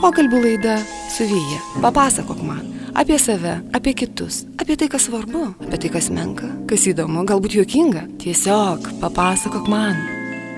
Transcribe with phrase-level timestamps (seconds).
[0.00, 0.78] Pokalbių laida
[1.12, 1.60] su Vyja.
[1.84, 2.62] Papasakok man
[3.00, 7.56] apie save, apie kitus, apie tai, kas svarbu, apie tai, kas menka, kas įdomu, galbūt
[7.58, 8.06] juokinga.
[8.20, 9.98] Tiesiog papasakok man.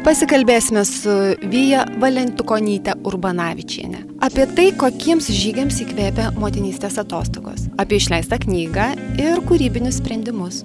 [0.03, 1.13] Pasikalbėsime su
[1.47, 4.03] Vyja Valentukonyte Urbanavičiene.
[4.27, 7.69] Apie tai, kokiems žygiams įkvėpia motinystės atostogos.
[7.79, 10.65] Apie išleistą knygą ir kūrybinius sprendimus.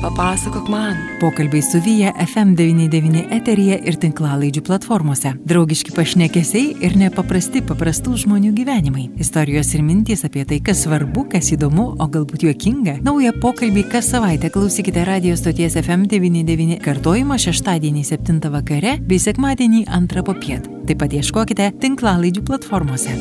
[0.00, 0.96] Papasakok man.
[1.20, 5.34] Pokalbiai su Vyja FM99 eteryje ir tinklalaidžių platformose.
[5.48, 9.08] Draugiški pašnekesiai ir nepaprasti paprastų žmonių gyvenimai.
[9.20, 12.96] Istorijos ir mintys apie tai, kas svarbu, kas įdomu, o galbūt juokinga.
[13.04, 20.26] Naują pokalbį kas savaitę klausykite radio stoties FM99 kartojimo šeštadienį 7 vakare bei sekmadienį 2
[20.26, 20.70] popiet.
[20.88, 23.18] Taip pat ieškokite tinklalaidžių platformose.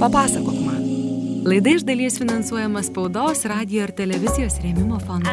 [0.00, 0.59] Papasakok
[1.42, 1.52] man.
[1.52, 5.30] Laida iš dalies finansuojama spaudos, radio ir televizijos rėmimo fondo.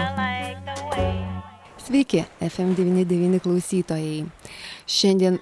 [1.87, 4.25] Sveiki, FM99 klausytojai.
[4.87, 5.41] Šiandien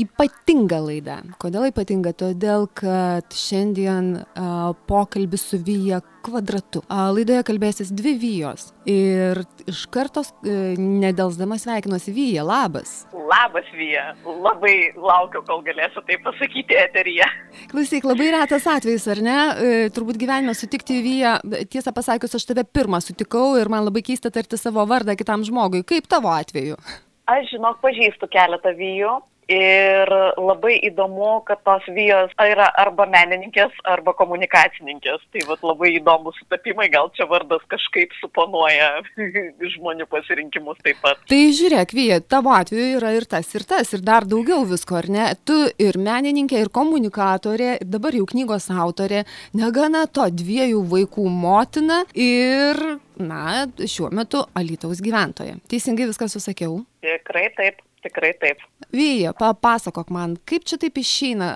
[0.00, 1.18] ypatinga laida.
[1.42, 2.14] Kodėl ypatinga?
[2.16, 6.80] Todėl, kad šiandien a, pokalbis su Vyja kvadratu.
[6.88, 8.70] A, laidoje kalbėsis dvi Vyjos.
[8.88, 12.46] Ir iš karto e, nedelsdama sveikinuosi Vyja.
[12.48, 13.02] Labas.
[13.12, 14.14] Labas, Vyja.
[14.24, 17.28] Labai laukiu, kol galėsiu tai pasakyti eteryje.
[17.74, 19.36] Klausyk, labai retas atvejis, ar ne?
[19.36, 21.36] E, turbūt gyvenime sutikti Vyja.
[21.68, 25.84] Tiesą pasakius, aš tave pirmą sutikau ir man labai keista tarti savo vardą kitam žmogui.
[25.84, 26.80] Kaip tavo atveju?
[27.26, 29.16] Aš, žinok, pažįstu keletą vyjų
[29.50, 35.22] ir labai įdomu, kad tos vyjos yra arba menininkės, arba komunikacininkės.
[35.32, 38.90] Tai vat, labai įdomus sutapimai, gal čia vardas kažkaip suponuoja
[39.76, 41.22] žmonių pasirinkimus taip pat.
[41.30, 45.10] Tai žiūrėk, Vyja, tavo atveju yra ir tas, ir tas, ir dar daugiau visko, ar
[45.12, 45.30] ne?
[45.46, 49.24] Tu ir menininkė, ir komunikatorė, ir dabar jau knygos autorė,
[49.56, 52.82] negana to dviejų vaikų motina ir
[53.16, 55.56] na, šiuo metu Alytaus gyventoja.
[55.70, 56.80] Teisingai viską susakiau?
[57.04, 58.62] Tikrai taip, tikrai taip.
[58.94, 61.52] Vyja, papasakok man, kaip čia taip išeina,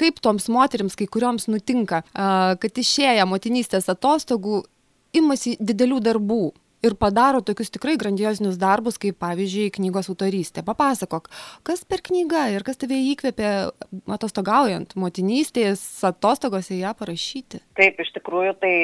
[0.00, 4.64] kaip toms moteriams, kai kurioms nutinka, kad išėję motinystės atostogų
[5.14, 6.42] imasi didelių darbų
[6.84, 10.64] ir padaro tokius tikrai grandiozinius darbus, kaip pavyzdžiui knygos autorystė.
[10.66, 11.30] Papasakok,
[11.66, 13.50] kas per knygą ir kas tave įkvėpė
[14.16, 17.62] atostogaujant, motinystės atostogose ją parašyti?
[17.78, 18.74] Taip, iš tikrųjų tai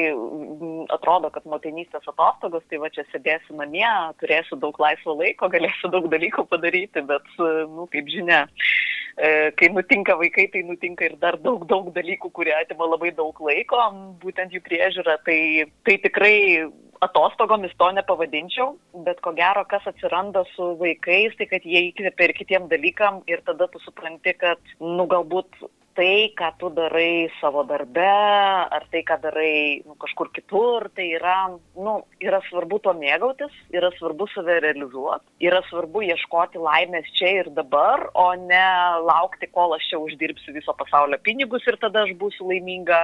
[0.95, 3.87] atrodo, kad motinystės atostogos, tai va čia sėdėsiu namie,
[4.21, 8.45] turėsiu daug laisvo laiko, galėsiu daug dalykų padaryti, bet, nu, kaip žinia,
[9.15, 13.81] kai nutinka vaikai, tai nutinka ir dar daug, daug dalykų, kurie atima labai daug laiko,
[14.23, 16.37] būtent jų priežiūra, tai, tai tikrai
[17.01, 22.33] atostogomis to nepavadinčiau, bet ko gero, kas atsiranda su vaikais, tai kad jie įkvėpia ir
[22.37, 25.63] kitiem dalykam ir tada tu supranti, kad, nu, galbūt
[25.95, 28.07] tai, ką tu darai savo darbe,
[28.75, 33.91] ar tai, ką darai nu, kažkur kitur, tai yra, nu, yra svarbu to mėgautis, yra
[33.97, 38.63] svarbu save realizuoti, yra svarbu ieškoti laimės čia ir dabar, o ne
[39.07, 43.03] laukti, kol aš čia uždirbsiu viso pasaulio pinigus ir tada aš būsiu laiminga,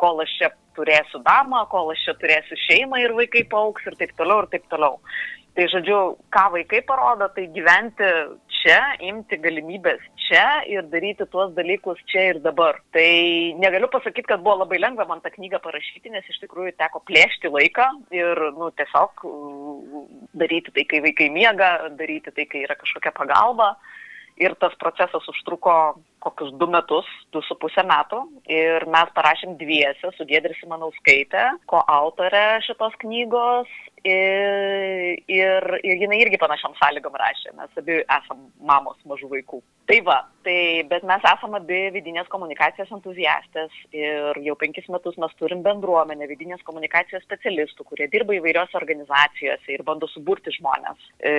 [0.00, 4.12] kol aš čia turėsiu damą, kol aš čia turėsiu šeimą ir vaikai paauks ir taip
[4.18, 5.00] toliau ir taip toliau.
[5.56, 5.98] Tai žodžiu,
[6.28, 8.08] ką vaikai parodo, tai gyventi
[8.58, 8.76] čia,
[9.08, 12.80] imti galimybės čia ir daryti tuos dalykus čia ir dabar.
[12.94, 13.10] Tai
[13.62, 17.52] negaliu pasakyti, kad buvo labai lengva man tą knygą parašyti, nes iš tikrųjų teko plėšti
[17.52, 19.26] laiką ir nu, tiesiog
[20.38, 23.74] daryti tai, kai vaikai miega, daryti tai, kai yra kažkokia pagalba.
[24.36, 28.22] Ir tas procesas užtruko kokius du metus, du su pusę metų.
[28.50, 33.70] Ir mes parašėm dviese su Gedris Manauskaitė, ko autorė šitos knygos
[34.06, 39.62] ir, ir, ir jinai irgi panašiam sąlygom rašė, mes abi esam mamos mažų vaikų.
[39.86, 45.34] Tai va, tai, bet mes esame abi vidinės komunikacijos entuziastės ir jau penkis metus mes
[45.38, 51.34] turim bendruomenę vidinės komunikacijos specialistų, kurie dirba įvairiose organizacijose ir bando suburti žmonės, e,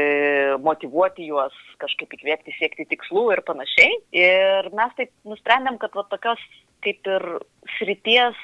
[0.64, 4.00] motivuoti juos, kažkaip įkvėpti siekti tikslų ir panašiai.
[4.16, 6.42] Ir mes taip nusprendėm, kad va, tokios
[6.86, 7.26] kaip ir
[7.78, 8.38] srities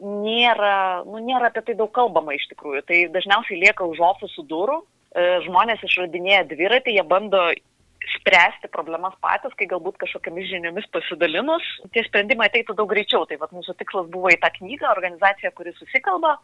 [0.00, 2.84] nėra, nu, nėra apie tai daug kalbama iš tikrųjų.
[2.88, 4.78] Tai dažniausiai lieka už ofisų durų,
[5.12, 7.42] e, žmonės išradinėja dviratį, jie bando
[8.16, 13.26] spręsti problemas patys, kai galbūt kažkokiamis žiniomis pasidalinus, tie sprendimai ateitų daug greičiau.
[13.28, 16.38] Tai vat, mūsų tikslas buvo į tą knygą, organizacija, kuri susikalba,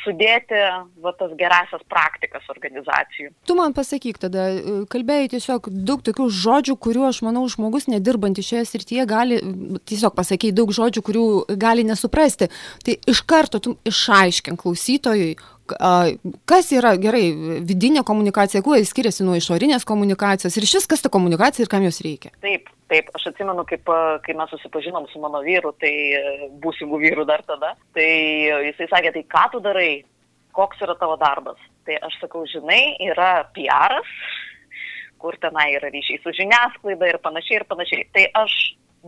[0.00, 0.58] sudėti
[1.02, 3.32] va, tas gerasias praktikas organizacijų.
[3.46, 4.46] Tu man pasakyk tada,
[4.92, 9.40] kalbėjai tiesiog daug tokių žodžių, kuriuo aš manau žmogus nedirbantis šioje srityje gali,
[9.90, 11.26] tiesiog pasakyti daug žodžių, kurių
[11.60, 12.50] gali nesuprasti.
[12.86, 15.34] Tai iš karto tu išaiškink klausytojui,
[16.50, 17.28] kas yra gerai
[17.66, 21.84] vidinė komunikacija, kuo jis skiriasi nuo išorinės komunikacijos ir šis kas ta komunikacija ir kam
[21.86, 22.32] jos reikia.
[22.42, 23.88] Taip, taip, aš atsimenu, kaip,
[24.24, 25.92] kai mes susipažinom su mano vyru, tai
[26.62, 28.10] būsimų vyrų dar tada, tai
[28.68, 30.02] jisai sakė, tai ką tu darai,
[30.56, 31.60] koks yra tavo darbas.
[31.86, 34.10] Tai aš sakau, žinai, yra PR'as,
[35.20, 38.06] kur tenai yra ryšiai su žiniasklaida ir panašiai ir panašiai.
[38.14, 38.56] Tai aš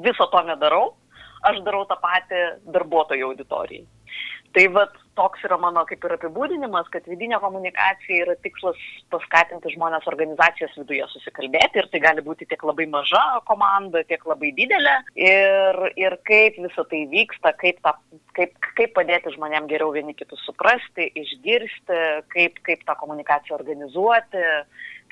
[0.05, 0.93] viso to nedarau,
[1.49, 2.43] aš darau tą patį
[2.75, 3.87] darbuotojų auditorijai.
[4.53, 8.79] Tai vat toks yra mano kaip ir apibūdinimas, kad vidinė komunikacija yra tikslas
[9.13, 14.53] paskatinti žmonės organizacijos viduje susikalbėti ir tai gali būti tiek labai maža komanda, tiek labai
[14.57, 14.97] didelė.
[15.19, 17.97] Ir, ir kaip visą tai vyksta, kaip, ta,
[18.39, 22.01] kaip, kaip padėti žmonėm geriau vieni kitus suprasti, išgirsti,
[22.33, 24.47] kaip, kaip tą komunikaciją organizuoti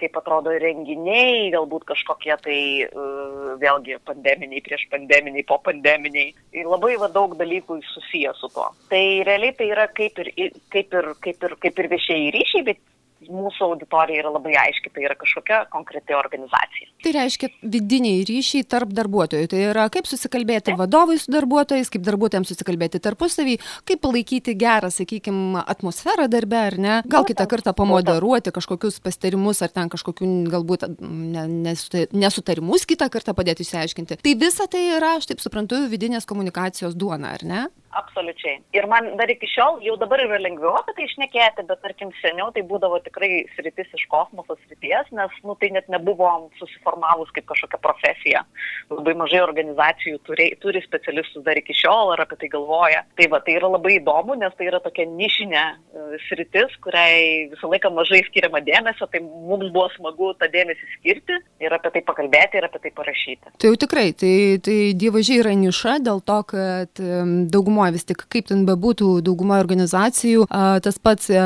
[0.00, 6.34] kaip atrodo renginiai, galbūt kažkokie tai uh, vėlgi pandeminiai, prieš pandeminiai, po pandeminiai.
[6.56, 8.70] Ir labai va, daug dalykų susiję su tuo.
[8.92, 10.32] Tai realiai tai yra kaip ir,
[10.72, 12.82] kaip ir, kaip ir, kaip ir viešieji ryšiai, bet
[13.30, 16.90] mūsų auditorija yra labai aiški, tai yra kažkokia konkreti organizacija.
[17.04, 19.48] Tai reiškia vidiniai ryšiai tarp darbuotojų.
[19.50, 23.56] Tai yra kaip susikalbėti vadovai su darbuotojais, kaip darbuotojams susikalbėti tarpusavį,
[23.88, 26.96] kaip palaikyti gerą, sakykime, atmosferą darbe, ar ne?
[27.10, 34.20] Gal kitą kartą pamoderuoti kažkokius pastarimus, ar ten kažkokių galbūt nesutarimus kitą kartą padėti išsiaiškinti.
[34.24, 37.66] Tai visa tai yra, aš taip suprantu, vidinės komunikacijos duona, ar ne?
[37.90, 38.60] Absoliučiai.
[38.76, 42.52] Ir man dar iki šiol, jau dabar yra lengviau apie tai išnekėti, bet tarkim seniau
[42.54, 46.28] tai būdavo tikrai sritis iš kosmoso srities, nes nu, tai net nebuvo
[46.60, 48.44] susiformavus kaip kažkokia profesija.
[48.92, 53.02] Labai mažai organizacijų turi, turi specialistus dar iki šiol ar apie tai galvoja.
[53.18, 57.72] Tai va, tai yra labai įdomu, nes tai yra tokia nišinė uh, sritis, kuriai visą
[57.74, 62.62] laiką mažai skiriama dėmesio, tai mums buvo smagu tą dėmesį skirti ir apie tai pakalbėti
[62.62, 63.56] ir apie tai parašyti.
[63.58, 67.36] Tai jau tikrai, tai, tai dievažiai yra niša dėl to, kad um,
[67.80, 70.46] dauguma daugumoje vis tik, kaip ten bebūtų, daugumoje organizacijų,
[70.84, 71.40] tas pats e,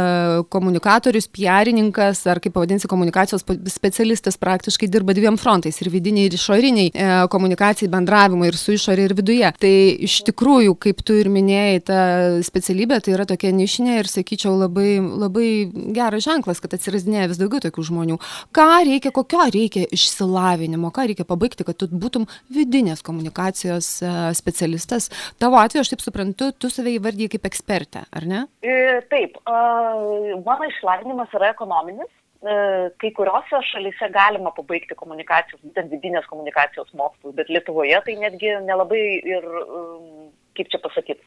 [0.50, 6.90] komunikatorius, piarininkas ar kaip pavadinsi komunikacijos specialistas praktiškai dirba dviem frontais- ir vidiniai, ir išoriniai
[6.92, 9.52] e, komunikacijai, bendravimui ir su išorė ir viduje.
[9.58, 11.98] Tai iš tikrųjų, kaip tu ir minėjai, ta
[12.42, 17.60] specialybė tai yra tokia nišinė ir sakyčiau labai, labai geras ženklas, kad atsirasdinėja vis daugiau
[17.60, 18.18] tokių žmonių.
[18.52, 25.10] Ką reikia, kokio reikia išsilavinimo, ką reikia pabaigti, kad tu būtum vidinės komunikacijos e, specialistas.
[25.38, 28.46] Tavo atveju, aš taip suprantu, suprantu, tu save įvardyji kaip ekspertę, ar ne?
[28.62, 32.10] E, taip, mano išlavinimas yra ekonominis.
[32.44, 38.52] E, kai kuriuose šalise galima pabaigti komunikacijos, būtent vidinės komunikacijos mokslus, bet Lietuvoje tai netgi
[38.66, 41.24] nelabai ir, um, kaip čia pasakyti,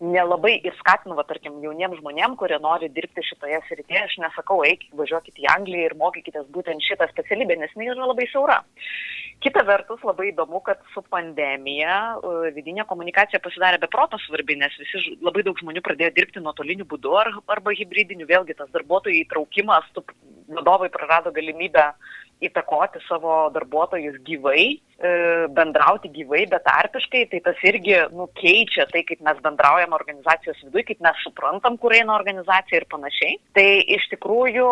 [0.00, 4.84] nelabai ir skatinu, va, tarkim, jauniems žmonėms, kurie nori dirbti šitoje srityje, aš nesakau, eik,
[4.98, 8.60] važiuokit į Angliją ir mokykitės būtent šitą specialybę, nes jinai yra labai siaura.
[9.44, 15.16] Kita vertus, labai įdomu, kad su pandemija e, vidinė komunikacija pasidarė beproto svarbi, nes visi
[15.24, 19.92] labai daug žmonių pradėjo dirbti nuotoliniu būdu ar, arba hybridiniu, vėlgi tas darbuotojų įtraukimas,
[20.48, 21.90] vadovai prarado galimybę
[22.44, 25.10] įtakoti savo darbuotojus gyvai, e,
[25.56, 31.04] bendrauti gyvai, betarpiškai, tai tas irgi nu, keičia tai, kaip mes bendraujam organizacijos viduje, kaip
[31.06, 33.38] mes suprantam, kur eina organizacija ir panašiai.
[33.56, 33.66] Tai
[33.98, 34.70] iš tikrųjų,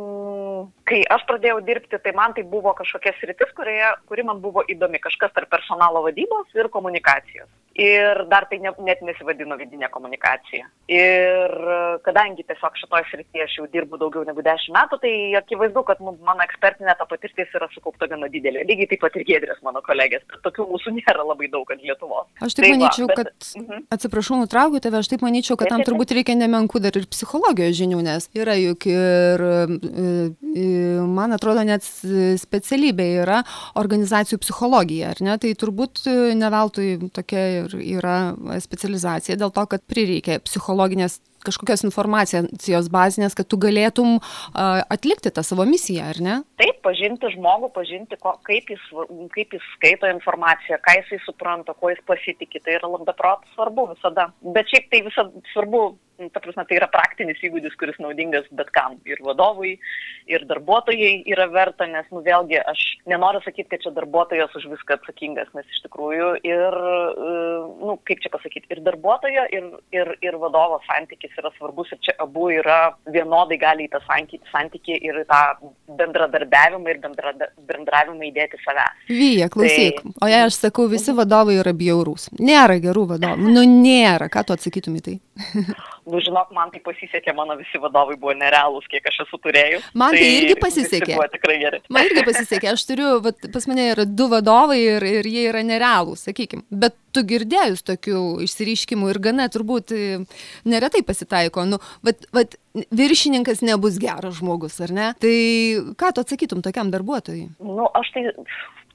[0.00, 4.66] mm, kai aš pradėjau dirbti, tai man tai buvo kažkokia sritis, kurioje, kuri man buvo
[4.66, 10.68] įdomi, kažkas tarp personalo vadybos ir komunikacijos ir dar tai ne, net nesivadino vidinė komunikacija.
[10.90, 11.54] Ir
[12.06, 16.44] kadangi tiesiog šitoje srityje aš jau dirbu daugiau negu 10 metų, tai akivaizdu, kad mano
[16.44, 18.62] ekspertinė ta patirtis yra sukaupta gana didelė.
[18.68, 20.22] Lygiai taip pat ir gėdrės mano kolegės.
[20.46, 22.28] Tokių mūsų nėra labai daug ant Lietuvos.
[22.44, 23.86] Aš taip tai manyčiau, va, bet, kad, mhm.
[23.96, 28.04] atsiprašau, nutraukiu tave, aš taip manyčiau, kad tam turbūt reikia nemenkų dar ir psichologijos žinių,
[28.06, 29.44] nes yra juk ir,
[31.10, 33.42] man atrodo, net specialybė yra
[33.80, 35.38] organizacijų psichologija, ar ne?
[35.42, 36.04] Tai turbūt
[36.38, 38.16] ne veltui tokia ir yra
[38.62, 44.16] specializacija dėl to, kad prireikia psichologinės kažkokios informacijos bazinės, kad tu galėtum
[44.54, 46.36] atlikti tą savo misiją, ar ne?
[46.60, 48.86] Taip, pažinti žmogų, pažinti, ko, kaip, jis,
[49.34, 53.90] kaip jis skaito informaciją, ką jisai supranta, kuo jis pasitikė, tai yra labai protas svarbu
[53.92, 54.30] visada.
[54.56, 55.84] Bet šiaip tai visada svarbu
[56.32, 58.96] ta prasme, tai yra praktinis įgūdis, kuris naudingas bet kam.
[59.08, 59.74] Ir vadovui,
[60.30, 64.98] ir darbuotojai yra verta, nes, nu, vėlgi, aš nenoriu sakyti, kad čia darbuotojas už viską
[64.98, 67.34] atsakingas, nes iš tikrųjų ir, e,
[67.82, 72.16] nu, kaip čia pasakyti, ir darbuotojo, ir, ir, ir vadovo santykis yra svarbus ir čia
[72.22, 75.42] abu yra vienodai gali į tą santykį ir tą
[75.98, 77.34] bendradarbiavimą ir bendra,
[77.68, 79.04] bendravimą įdėti savęs.
[79.10, 80.14] Vyja, klausyk, tai...
[80.22, 82.30] o jei aš sakau, visi vadovai yra bjaurūs.
[82.38, 83.52] Nėra gerų vadovų.
[83.54, 84.30] Nu, nėra.
[84.32, 85.16] Ką tu atsakytum į tai?
[86.10, 89.86] nu žinok, man tai pasisekė, mano visi vadovai buvo nerealūs, kiek aš esu turėjus.
[89.98, 91.18] Man tai, tai irgi pasisekė.
[91.34, 91.80] Tikrai gerai.
[91.92, 95.64] Man irgi pasisekė, aš turiu, vat, pas mane yra du vadovai ir, ir jie yra
[95.66, 96.66] nerealūs, sakykime.
[96.70, 100.04] Bet tu girdėjus tokių išsireiškimų ir gana turbūt e,
[100.70, 101.66] neretai pasitaiko.
[101.68, 102.58] Nu, vat, vat,
[102.94, 105.10] viršininkas nebus geras žmogus, ar ne?
[105.22, 105.36] Tai
[105.98, 107.52] ką tu atsakytum tokiam darbuotojui?
[107.62, 108.28] Nu, aš tai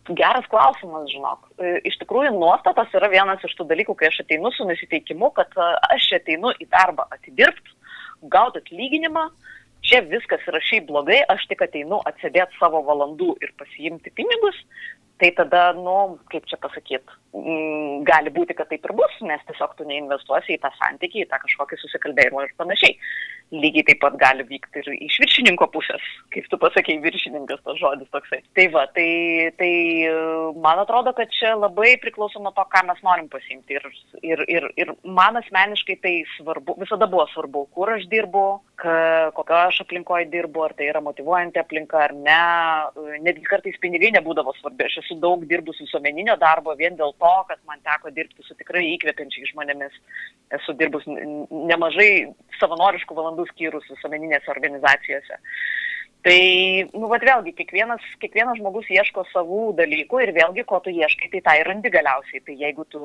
[0.10, 1.51] Geras klausimas, žinok.
[1.62, 5.54] E, iš tikrųjų, nuostatas yra vienas iš tų dalykų, kai aš ateinu su nusiteikimu, kad
[5.54, 7.75] e, aš ateinu į darbą atidirbti,
[8.34, 9.28] gauti atlyginimą,
[9.86, 14.58] čia viskas yra šiaip blogai, aš tik ateinu atsėdėti savo valandų ir pasiimti pinigus,
[15.20, 15.96] tai tada, nu,
[16.32, 20.62] kaip čia pasakyti, mm, gali būti, kad taip ir bus, nes tiesiog tu neinvestuosi į
[20.64, 22.98] tą santykį, į tą kažkokį susikalbėjimą ir panašiai
[23.52, 28.10] lygiai taip pat gali vykti ir iš viršininko pusės, kaip tu pasakėjai, viršininkas tas žodis
[28.14, 28.42] toksai.
[28.58, 29.10] Tai va, tai,
[29.58, 29.72] tai
[30.62, 33.80] man atrodo, kad čia labai priklauso nuo to, ką mes norim pasimti.
[33.80, 33.88] Ir,
[34.22, 38.46] ir, ir, ir man asmeniškai tai svarbu, visada buvo svarbu, kur aš dirbu,
[39.36, 42.40] kokio aš aplinkoje dirbu, ar tai yra motivuojanti aplinka ar ne.
[43.26, 44.86] Netgi kartais pinigai nebūdavo svarbi.
[44.86, 48.86] Aš esu daug dirbus visuomeninio darbo vien dėl to, kad man teko dirbti su tikrai
[48.94, 49.96] įkvepiančiais žmonėmis.
[50.60, 55.39] Esu dirbus nemažai savanoriškų valandų skyrus visuomeninėse organizacijose.
[56.20, 56.40] Tai,
[56.92, 61.40] nu, vad vėlgi, kiekvienas, kiekvienas žmogus ieško savų dalykų ir vėlgi, ko tu ieškai, tai
[61.46, 62.42] tą ir randi galiausiai.
[62.44, 63.00] Tai jeigu tu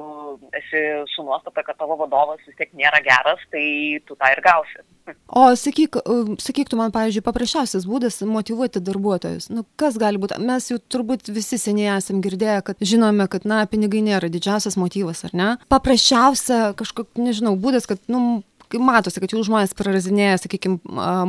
[0.59, 3.63] esi su nuostata, kad tavo vadovas vis tiek nėra geras, tai
[4.09, 4.83] tu tą ir gausi.
[5.31, 6.01] O sakyk,
[6.43, 9.47] sakyk tu man, pavyzdžiui, paprasčiausias būdas motivuoti darbuotojus.
[9.55, 10.41] Nu, kas gali būti?
[10.43, 15.23] Mes jau turbūt visi seniai esam girdėję, kad žinome, kad, na, pinigai nėra didžiausias motyvas,
[15.29, 15.49] ar ne?
[15.71, 18.43] Paprasčiausia kažkoks, nežinau, būdas, kad, nu,
[18.83, 20.81] matosi, kad jau žmonės prarazinėja, sakykime,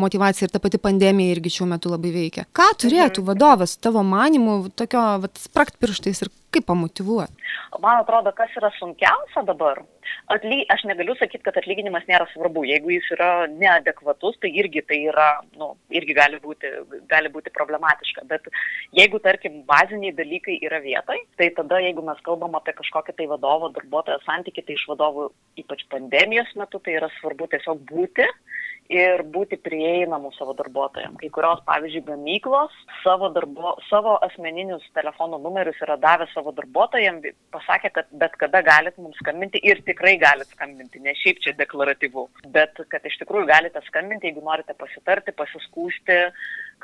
[0.01, 2.47] motivaciją ir ta pati pandemija irgi šiuo metu labai veikia.
[2.55, 3.29] Ką turėtų mhm.
[3.29, 7.45] vadovas tavo manimu tokio, vat, sprakt pirštais ir kaip pamotivuoti?
[7.83, 9.81] Man atrodo, kas yra sunkiausia dabar.
[10.31, 12.63] Atly, aš negaliu sakyti, kad atlyginimas nėra svarbu.
[12.69, 15.27] Jeigu jis yra neadekvatus, tai irgi tai yra,
[15.59, 16.71] nu, irgi gali būti,
[17.12, 18.25] gali būti problematiška.
[18.31, 18.47] Bet
[18.95, 23.71] jeigu, tarkim, baziniai dalykai yra vietoj, tai tada, jeigu mes kalbam apie kažkokį tai vadovo
[23.75, 25.29] darbuotojo santykį, tai iš vadovų,
[25.62, 28.29] ypač pandemijos metu, tai yra svarbu tiesiog būti
[28.92, 31.18] ir būti prieinamų savo darbuotojams.
[31.22, 37.25] Kai kurios, pavyzdžiui, gamyklos savo, darbo, savo asmeninius telefonų numerius yra davę savo darbuotojams,
[37.56, 42.27] pasakė, kad bet kada galit mums skambinti ir tikrai galit skambinti, ne šiaip čia deklaratyvu,
[42.54, 46.22] bet kad iš tikrųjų galite skambinti, jeigu norite pasitarti, pasiskūsti,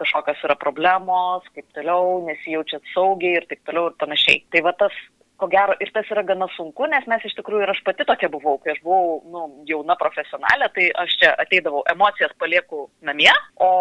[0.01, 4.46] kažkokios yra problemos, kaip toliau, nesijaučiat saugiai ir taip toliau ir panašiai.
[4.50, 4.96] Tai va tas
[5.41, 8.29] ko gero ir tas yra gana sunku, nes mes iš tikrųjų ir aš pati tokia
[8.29, 13.71] buvau, kai aš buvau nu, jauna profesionalė, tai aš čia ateidavau, emocijas palieku namie, o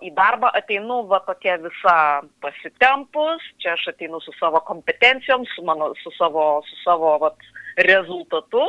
[0.00, 1.96] į darbą ateinu va tokia visa
[2.44, 7.50] pasitempus, čia aš ateinu su savo kompetencijom, su, mano, su savo, su savo vat,
[7.84, 8.64] rezultatu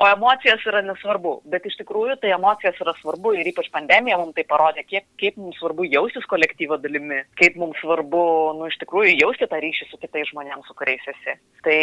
[0.00, 1.34] o emocijos yra nesvarbu.
[1.52, 5.36] Bet iš tikrųjų tai emocijos yra svarbu ir ypač pandemija mums tai parodė, kiek, kaip
[5.36, 8.22] mums svarbu jaustis kolektyvo dalimi, kaip mums svarbu,
[8.56, 11.36] nu, iš tikrųjų jausti tą ryšį su kitais žmonėmis, su kuriais esi.
[11.66, 11.76] Tai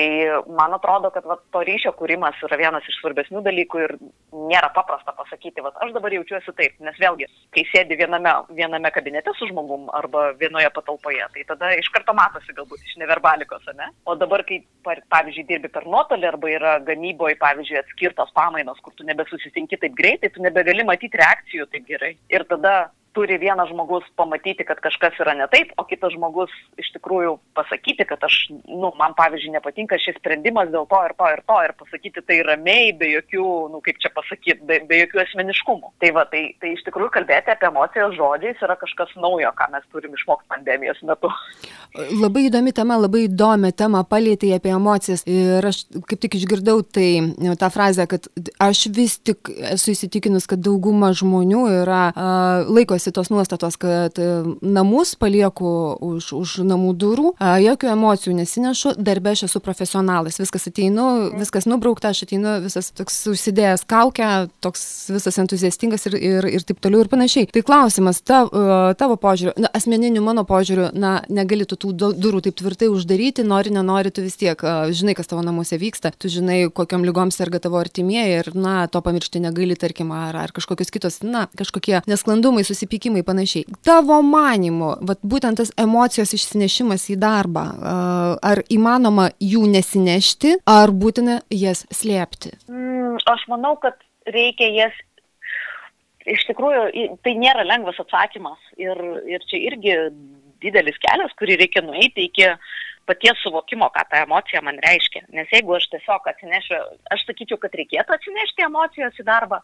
[0.58, 3.94] man atrodo, kad va, to ryšio kūrimas yra vienas iš svarbesnių dalykų ir
[4.34, 9.36] nėra paprasta pasakyti, va, aš dabar jaučiuosi taip, nes vėlgi, kai sėdi viename, viename kabinete
[9.38, 13.92] su žmogum arba vienoje patalpoje, tai tada iš karto matosi galbūt iš neverbalikos, ne?
[14.10, 18.94] O dabar, kai, pavyzdžiui, dirbi per nuotolį arba yra gamyboje, pavyzdžiui, atskirti skirtos pamainos, kur
[18.96, 22.16] tu nebesusitinki taip greitai, tu nebegali matyti reakcijų taip gerai.
[22.32, 26.92] Ir tada turi vienas žmogus pamatyti, kad kažkas yra ne taip, o kitas žmogus iš
[26.94, 28.36] tikrųjų pasakyti, kad aš,
[28.70, 32.38] nu, man pavyzdžiui, nepatinka šis sprendimas dėl to ir to ir to ir pasakyti tai
[32.46, 35.94] ramiai, be jokių, nu, kaip čia pasakyti, be, be jokių asmeniškumų.
[36.04, 39.90] Tai va, tai, tai iš tikrųjų kalbėti apie emocijas žodžiais yra kažkas naujo, ką mes
[39.96, 41.32] turim išmokti pandemijos metu.
[42.22, 47.10] Labai įdomi tema, labai įdomi tema palėtė apie emocijas ir aš kaip tik išgirdau tai
[47.58, 48.30] tą frazę, kad
[48.62, 54.18] aš vis tik esu įsitikinus, kad dauguma žmonių yra uh, laikosi laikosi tos nuostatos, kad
[54.20, 60.68] e, namus palieku už, už namų durų, jokių emocijų nesinešu, darbė aš esu profesionalas, viskas
[60.68, 66.64] ateinu, viskas nubraukta, aš ateinu visas toks užsidėjęs kaukę, toks visas entuziastingas ir, ir, ir
[66.64, 67.48] taip toliau ir panašiai.
[67.52, 72.44] Tai klausimas, ta, e, tavo požiūriu, na, asmeniniu mano požiūriu, na, negali tu tų durų
[72.46, 74.60] taip tvirtai uždaryti, nori, nenori, tu vis tiek
[74.92, 79.02] žinai, kas tavo namuose vyksta, tu žinai, kokiam lygom serga tavo artimieji ir, na, to
[79.04, 83.66] pamiršti negali, tarkim, ar, ar kažkokios kitos, na, kažkokie nesklandumai susipykti susitikimai panašiai.
[83.84, 87.66] Tavo manimu, vat, būtent tas emocijos išsinešimas į darbą,
[88.42, 92.56] ar įmanoma jų nesinešti, ar būtina jas slėpti?
[92.70, 93.94] Mm, aš manau, kad
[94.26, 94.94] reikia jas
[96.28, 99.96] iš tikrųjų tai nėra lengvas atsakymas ir, ir čia irgi
[100.62, 102.50] didelis kelias, kurį reikia nueiti iki
[103.08, 105.30] paties suvokimo, ką ta emocija man reiškia.
[105.32, 106.80] Nes jeigu aš tiesiog atsinešiu,
[107.14, 109.62] aš sakyčiau, kad reikėtų atsinešti emocijos į darbą,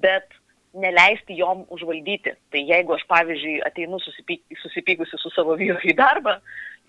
[0.00, 0.24] bet
[0.74, 2.34] neleisti jom užvaldyti.
[2.52, 6.38] Tai jeigu aš, pavyzdžiui, ateinu susipyk, susipykusi su savo vyru į darbą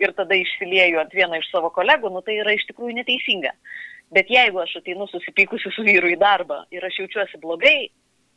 [0.02, 3.54] ir tada išsilieju ant vieno iš savo kolegų, nu tai yra iš tikrųjų neteisinga.
[4.12, 7.92] Bet jeigu aš ateinu susipykusi su vyru į darbą ir aš jaučiuosi blogai,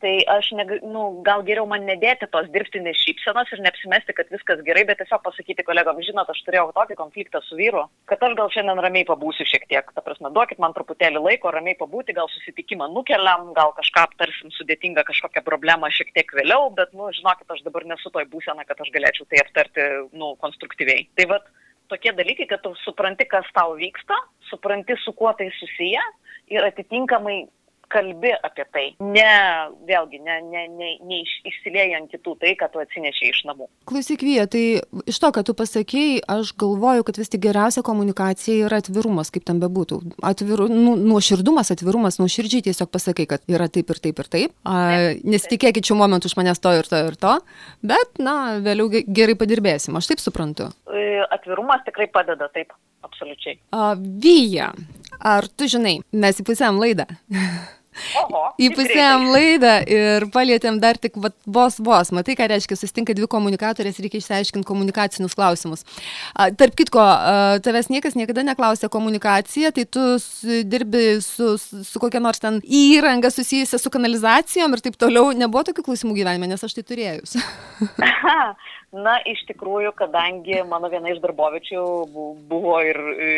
[0.05, 4.61] tai aš ne, nu, gal geriau man nedėti tos dirbtinės šypsenos ir neapsimesti, kad viskas
[4.67, 8.51] gerai, bet tiesiog pasakyti kolegom, žinot, aš turėjau tokį konfliktą su vyru, kad aš gal
[8.53, 9.89] šiandien ramiai pabūsiu šiek tiek.
[9.95, 15.07] Ta prasme, duokit man truputėlį laiko ramiai pabūti, gal susitikimą nukeliam, gal kažką aptarsim sudėtingą
[15.09, 18.93] kažkokią problemą šiek tiek vėliau, bet, nu, žinokit, aš dabar nesu toj būsena, kad aš
[18.93, 21.07] galėčiau tai aptarti, nu, konstruktyviai.
[21.17, 21.49] Tai vad,
[21.89, 24.21] tokie dalykai, kad tu supranti, kas tau vyksta,
[24.51, 26.05] supranti, su kuo tai susiję
[26.53, 27.47] ir atitinkamai
[27.95, 28.85] kalbi apie tai.
[28.99, 29.35] Ne,
[29.87, 33.69] vėlgi, ne, ne, ne, ne iš, išsiliejant kitų tai, ką tu atsinešiai iš namų.
[33.89, 34.63] Klausyk, Vyja, tai
[35.07, 39.45] iš to, ką tu pasakėjai, aš galvoju, kad vis tik geriausia komunikacija yra atvirumas, kaip
[39.47, 40.01] tam bebūtų.
[40.25, 44.57] Atviru, nu, nuoširdumas, atvirumas, nuoširdžiai tiesiog pasakai, kad yra taip ir taip ir taip.
[44.67, 47.37] A, nesitikėkit šiuo momentu iš manęs to ir to ir to,
[47.85, 50.71] bet, na, vėliau gerai padirbėsim, aš taip suprantu.
[50.89, 52.73] E, atvirumas tikrai padeda, taip,
[53.05, 53.59] absoliučiai.
[53.71, 54.71] A, Vyja,
[55.21, 57.07] ar tu žinai, mes įpusėm laidą.
[58.61, 62.11] Įpusėjom laidą ir palėtėm dar tik vat, vos vos.
[62.15, 65.85] Matai, ką reiškia, susitinka dvi komunikatorės, reikia išsiaiškinti komunikacinius klausimus.
[66.33, 70.05] A, tarp kitko, a, tavęs niekas niekada neklausė komunikaciją, tai tu
[70.67, 75.31] dirbi su, su, su kokia nors ten įranga susijusia su kanalizacijom ir taip toliau.
[75.35, 77.37] Nebuvo tokių klausimų gyvenime, nes aš tai turėjus.
[78.95, 81.81] Na, iš tikrųjų, kadangi mano viena iš darbovičių
[82.47, 83.31] buvo ir, e,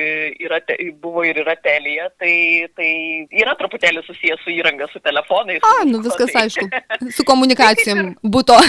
[0.45, 0.59] yra,
[1.01, 2.89] buvo ir yra telija, tai, tai
[3.33, 5.65] yra truputėlį susijęs su įranga, su telefonais.
[5.65, 6.45] A, nu viskas tai...
[6.45, 6.67] aišku.
[7.17, 8.59] Su komunikacijom būto.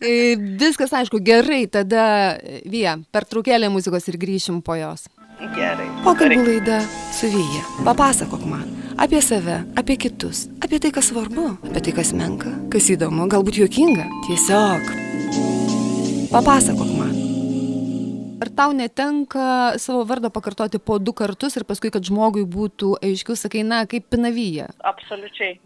[0.00, 5.04] E, viskas aišku, gerai, tada Vija, per trukėlę muzikos ir grįšim po jos.
[5.52, 5.90] Gerai.
[6.06, 6.80] Pokalbų laida
[7.12, 7.60] su Vyja.
[7.84, 8.64] Papasakok man
[9.00, 13.62] apie save, apie kitus, apie tai, kas svarbu, apie tai, kas menka, kas įdomu, galbūt
[13.62, 14.08] juokinga.
[14.28, 15.59] Tiesiog
[16.30, 17.19] Papasakok man.
[18.40, 23.36] Ar tau netenka savo vardą pakartoti po du kartus ir paskui, kad žmogui būtų aiškiau,
[23.36, 24.64] sakai, na, kaip pinavyje?
[24.90, 25.58] Absoliučiai.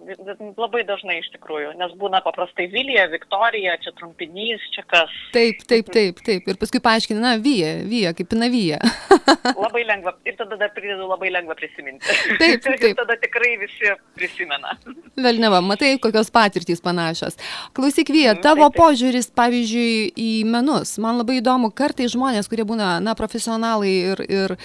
[0.59, 5.13] Labai dažnai iš tikrųjų, nes būna paprastai Vilija, Viktorija, čia trumpinys, čia kas.
[5.37, 6.51] Taip, taip, taip, taip.
[6.51, 8.81] Ir paskui paaiškina, na, Vyja, Vyja, kaip pinavyje.
[9.65, 10.17] labai lengva.
[10.27, 12.11] Ir tada dar pridedu labai lengva prisiminti.
[12.43, 12.83] Taip, taip.
[12.91, 14.75] ir tada tikrai visi prisimena.
[15.15, 17.39] Velneva, matai, kokios patirtys panašios.
[17.77, 18.83] Klausyk, Vyja, tavo taip, taip.
[18.83, 20.97] požiūris, pavyzdžiui, į menus.
[21.03, 24.57] Man labai įdomu, kartai žmonės, kurie būna, na, profesionalai ir, ir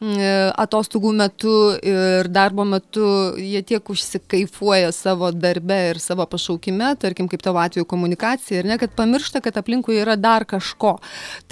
[0.00, 7.42] atostogų metu ir darbo metu jie tiek užsikaifuoja savo darbe ir savo pašaukime, tarkim, kaip
[7.44, 10.96] tavo atveju komunikacija, ir ne, kad pamiršta, kad aplinkui yra dar kažko.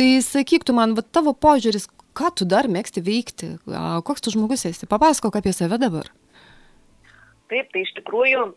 [0.01, 3.51] Tai sakyk tu man, va, tavo požiūris, ką tu dar mėgsti veikti,
[4.09, 6.09] koks tu žmogus esi, papasakok apie save dabar.
[7.53, 8.49] Taip, tai iš tikrųjų,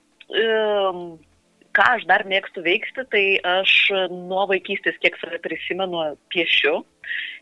[1.77, 3.73] ką aš dar mėgstu veikti, tai aš
[4.11, 6.81] nuo vaikystės, kiek save prisimenu, piešiu.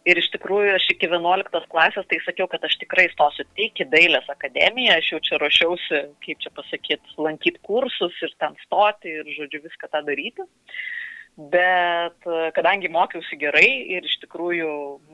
[0.07, 3.89] Ir iš tikrųjų aš iki 11 klasės tai sakiau, kad aš tikrai stosiu tik į
[3.91, 9.29] dailės akademiją, aš jau čia ruošiausi, kaip čia pasakyti, lankyti kursus ir ten stoti ir,
[9.35, 10.47] žodžiu, viską tą daryti.
[10.47, 10.87] Uh,
[11.39, 14.71] bet e, kadangi mokiausi gerai ir iš tikrųjų,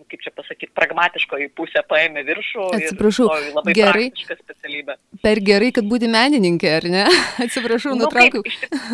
[0.09, 2.65] kaip čia pasakyti, pragmatiškoji pusė paėmė viršų.
[2.79, 4.09] Atsiprašau, labai gerai.
[4.17, 4.97] specialybė.
[5.21, 7.05] Per gerai, kad būti menininkė, ar ne?
[7.45, 8.41] Atsiprašau, nu, nutraukiau.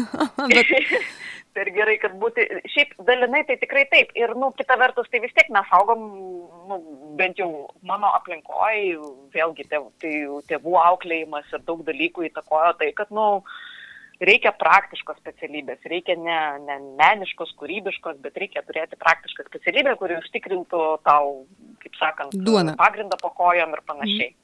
[0.55, 0.75] bet...
[1.55, 4.11] per gerai, kad būti, šiaip dalinai tai tikrai taip.
[4.19, 6.05] Ir, nu, kita vertus, tai vis tiek mes augom,
[6.67, 6.79] nu,
[7.19, 7.49] bent jau
[7.87, 8.97] mano aplinkoje,
[9.35, 10.15] vėlgi tėvų, tai
[10.51, 13.27] tėvų auklėjimas ir daug dalykų įtakojo tai, kad, nu,
[14.21, 20.83] reikia praktiškos specialybės, reikia ne, ne meniškos, kūrybiškos, bet reikia turėti praktišką specialybę, kuri užtikrintų
[21.07, 21.41] tau,
[21.83, 22.77] kaip sakant, Duona.
[22.79, 24.29] pagrindą po kojom ir panašiai.
[24.33, 24.37] Mm.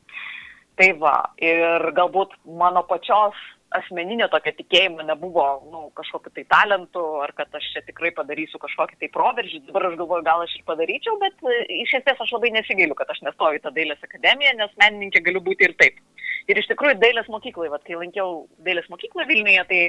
[0.78, 3.38] Tai va, ir galbūt mano pačios
[3.76, 9.00] asmeninio tokio tikėjimo nebuvo nu, kažkokiu tai talentu, ar kad aš čia tikrai padarysiu kažkokį
[9.02, 9.64] tai proveržį.
[9.68, 13.12] Dabar aš galvoju, gal aš ir padaryčiau, bet e, iš esmės aš labai nesigailiu, kad
[13.12, 16.00] aš nestoju į tą dailės akademiją, nes menininkė galiu būti ir taip.
[16.48, 19.82] Ir iš tikrųjų dailės mokykloje, va, kai lankiau dailės mokyklą Vilniuje, tai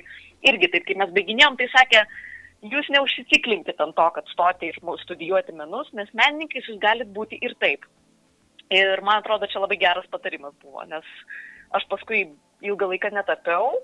[0.51, 2.03] irgi taip, kai mes baiginėjom, tai sakė,
[2.73, 7.55] jūs neužsiciklinkite ant to, kad stoti ir studijuoti menus, nes menininkais jūs galite būti ir
[7.62, 7.87] taip.
[8.75, 11.07] Ir man atrodo, čia labai geras patarimas buvo, nes
[11.79, 12.27] aš paskui
[12.66, 13.79] ilgą laiką netapiau,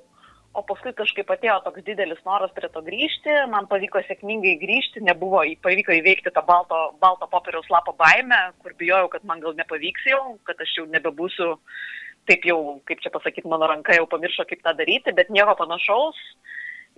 [0.55, 5.43] o paskui kažkaip atėjo toks didelis noras prie to grįžti, man pavyko sėkmingai grįžti, nebuvo,
[5.63, 10.23] pavyko įveikti tą balto, balto popieriaus lapo baimę, kur bijojau, kad man gal nepavyks jau,
[10.47, 11.55] kad aš jau nebebūsiu
[12.29, 12.59] taip jau,
[12.89, 16.19] kaip čia pasakyti, mano ranka jau pamiršo, kaip tą daryti, bet nieko panašaus.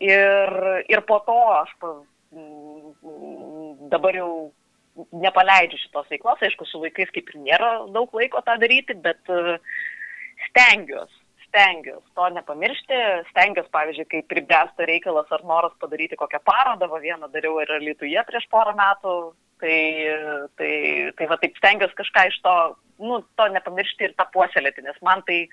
[0.02, 0.52] Ir,
[0.92, 1.92] ir po to aš pa,
[3.92, 4.30] dabar jau
[4.96, 9.20] nepaleidžiu šitos veiklos, aišku, su vaikais kaip ir nėra daug laiko tą daryti, bet
[10.48, 17.00] stengiuosi, stengiuosi to nepamiršti, stengiuosi, pavyzdžiui, kai pribręsta reikalas ar noras padaryti kokią parodą, va
[17.00, 19.16] vieną dariau ir Lietuvoje prieš porą metų,
[19.62, 19.78] tai,
[20.58, 20.72] tai,
[21.18, 22.56] tai va taip stengiuosi kažką iš to
[22.98, 25.46] nu, to nepamiršti ir tą puoselėti, nes man tai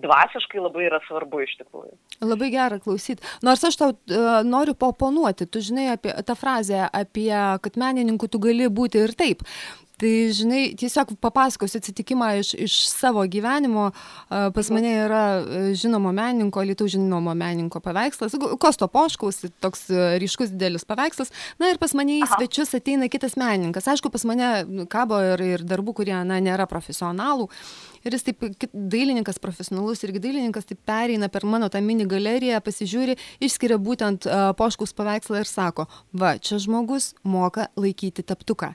[0.00, 1.94] dvasiškai labai yra svarbu iš tikrųjų.
[2.24, 3.24] Labai gera klausyti.
[3.46, 7.32] Nors aš tau uh, noriu paoponuoti, tu žinai apie tą frazę, apie,
[7.64, 9.44] kad menininku tu gali būti ir taip.
[9.96, 13.86] Tai, žinai, tiesiog papasakosiu atsitikimą iš, iš savo gyvenimo.
[14.28, 20.52] Pas mane yra e, žinomo menininko, lietų žinomo menininko paveikslas, Kosto Poškaus, toks e, ryškus
[20.52, 21.32] didelis paveikslas.
[21.56, 23.88] Na ir pas mane į svečius ateina kitas menininkas.
[23.88, 27.48] Aišku, pas mane kabo ir, ir darbų, kurie, na, nėra profesionalų
[28.06, 33.16] ir jis taip dailininkas profesionalus irgi dailininkas taip pereina per mano tą mini galeriją pasižiūri
[33.42, 38.72] išskiria būtent uh, poškaus paveikslą ir sako va čia žmogus moka laikyti teptuką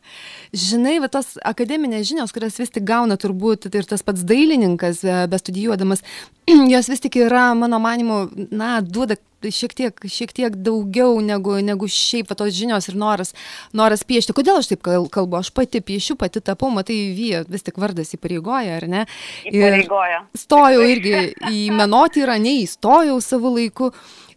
[0.51, 6.05] žinai va tos akademinės žinios kurias vis tik gauna turbūt ir tas pats dailininkas bestudijuodamas
[6.73, 9.19] jos vis tik yra mano manymu na duoda
[9.49, 13.33] šiek tiek šiek tiek daugiau negu negu šiaip va tos žinios ir noras
[13.73, 14.35] noras piešti.
[14.37, 15.39] Kodėl aš taip kalbu?
[15.39, 19.05] Aš pati piešiu pati tapau matai vyja vis tik vardas įpareigoja ar ne?
[19.49, 20.25] Įpareigoja.
[20.37, 23.91] stojau irgi į menotyrą neįstojau savo laiku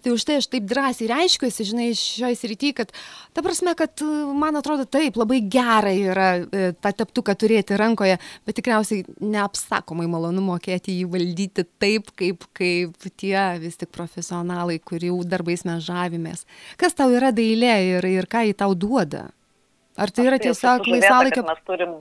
[0.04, 2.92] tai už tai aš taip drąsiai reiškiuosi žinai šioj srity kad
[3.32, 4.04] ta prasme kad
[4.36, 10.44] man atrodo taip labai gera yra e, tą teptuką turėti rankoje bet tikriausiai neapsakomai malonu
[10.44, 16.44] mokėti jį valdyti taip kaip kaip tie vis tik profesionalai kurių darbais mes žavimės.
[16.80, 19.28] Kas tau yra dailė ir ir ką ji tau duoda?
[19.96, 22.00] Ar tai yra tiesiog laisvalaikio mes turim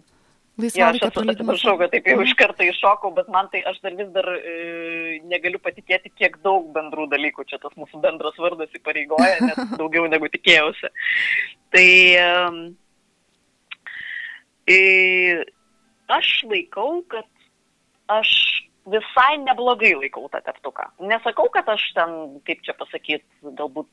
[0.62, 4.10] Laisvalaikio ja, atsiprašau, kad taip jau iš karto iššokau, bet man tai aš dar vis
[4.14, 4.52] dar e,
[5.26, 10.30] negaliu patikėti, kiek daug bendrų dalykų čia tas mūsų bendras vardas įpareigoja, net daugiau negu
[10.30, 10.92] tikėjausi.
[11.74, 11.90] Tai
[14.70, 14.78] e,
[16.20, 17.26] aš laikau, kad
[18.14, 18.30] aš
[18.94, 20.92] visai neblogai laikau tą teptuką.
[21.10, 23.26] Nesakau, kad aš ten, kaip čia pasakyti,
[23.58, 23.90] galbūt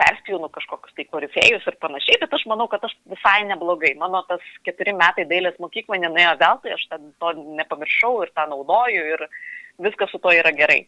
[0.00, 3.94] perspjaunu kažkokius tai korifėjus ir panašiai, bet aš manau, kad aš visai neblogai.
[4.00, 9.28] Mano tas keturi metai dailės mokykloje nenuėjo veltui, aš to nepamiršau ir tą naudoju ir
[9.84, 10.84] viskas su to yra gerai.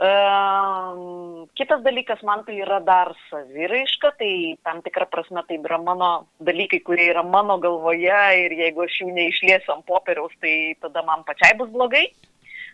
[0.00, 6.08] Um, kitas dalykas man tai yra dar saviraiška, tai tam tikrą prasme tai yra mano
[6.40, 11.26] dalykai, kurie yra mano galvoje ir jeigu aš jų neišliesiu ant popieriaus, tai tada man
[11.28, 12.06] pačiai bus blogai.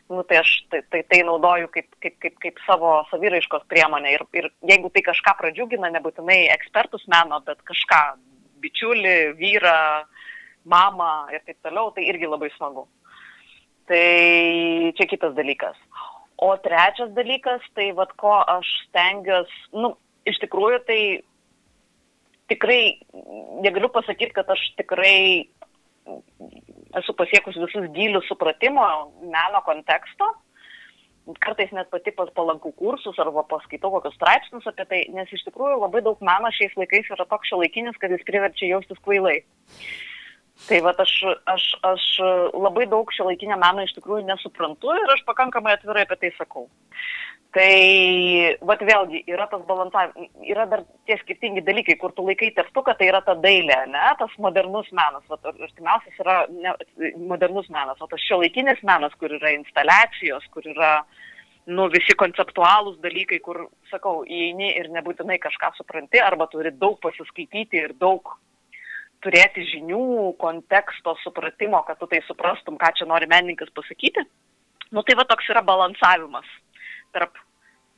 [0.09, 4.12] Nu, tai aš tai, tai, tai naudoju kaip, kaip, kaip, kaip savo saviraiškos priemonę.
[4.14, 8.03] Ir, ir jeigu tai kažką pradžiugina, nebūtinai ekspertus meno, bet kažką,
[8.62, 9.81] bičiulį, vyrą,
[10.71, 12.87] mamą ir taip toliau, tai irgi labai smagu.
[13.90, 14.07] Tai
[14.99, 15.79] čia kitas dalykas.
[16.42, 19.95] O trečias dalykas, tai vad ko aš stengiuosi, nu,
[20.29, 21.01] iš tikrųjų tai
[22.51, 22.81] tikrai
[23.64, 25.49] negaliu pasakyti, kad aš tikrai
[27.00, 28.85] esu pasiekus visus gylius supratimo
[29.22, 30.32] meno konteksto.
[31.42, 36.04] Kartais net pati palankų kursus arba paskaitau kokius straipsnius apie tai, nes iš tikrųjų labai
[36.06, 39.40] daug meno šiais laikais yra toks šiolaikinis, kad jis priverčia jaustis kvailai.
[40.68, 41.12] Tai va, aš,
[41.50, 42.04] aš, aš
[42.54, 46.64] labai daug šiolaikinio meno iš tikrųjų nesuprantu ir aš pakankamai atvirai apie tai sakau.
[47.57, 52.92] Tai, vat vėlgi, yra tas balansavimas, yra dar tie skirtingi dalykai, kur tu laikai teptuką,
[52.99, 56.75] tai yra ta dailė, ne, tas modernus menas, vat, artimiausias yra ne,
[57.31, 60.90] modernus menas, o tas šiuolaikinis menas, kur yra instaliacijos, kur yra,
[61.71, 67.81] nu, visi konceptualūs dalykai, kur, sakau, įeini ir nebūtinai kažką supranti, arba turi daug pasiskaityti
[67.87, 68.37] ir daug
[69.25, 74.29] turėti žinių, konteksto, supratimo, kad tu tai suprastum, ką čia nori menininkas pasakyti.
[74.92, 76.53] Nu, tai va toks yra balansavimas
[77.16, 77.45] tarp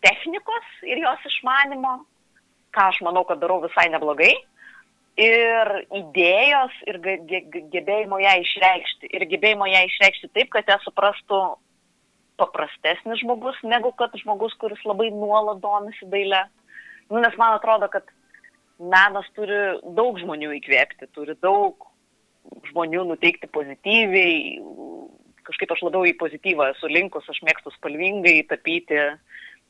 [0.04, 1.98] technikos ir jos išmanimo,
[2.74, 4.34] ką aš manau, kad darau visai neblogai,
[5.18, 9.10] ir idėjos ir gebėjimo ją išreikšti.
[9.16, 11.40] Ir gebėjimo ją išreikšti taip, kad ją suprastų
[12.38, 16.44] paprastesnis žmogus, negu kad žmogus, kuris labai nuolat domisi dailę.
[17.10, 18.06] Nu, nes man atrodo, kad
[18.78, 19.58] menas turi
[19.96, 21.88] daug žmonių įkvėpti, turi daug
[22.70, 24.60] žmonių nuteikti pozityviai.
[25.48, 29.00] Kažkaip aš labiau į pozityvą esu linkus, aš mėgstu spalvingai tapyti,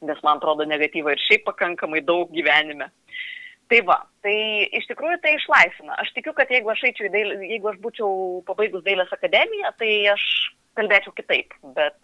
[0.04, 2.90] nes man atrodo negatyva ir šiaip pakankamai daug gyvenime.
[3.68, 4.36] Tai va, tai
[4.78, 5.98] iš tikrųjų tai išlaisvina.
[6.00, 8.12] Aš tikiu, kad jeigu aš, dailę, jeigu aš būčiau
[8.48, 10.24] pabaigus Dailės akademiją, tai aš
[10.78, 11.98] kalbėčiau kitaip, bet,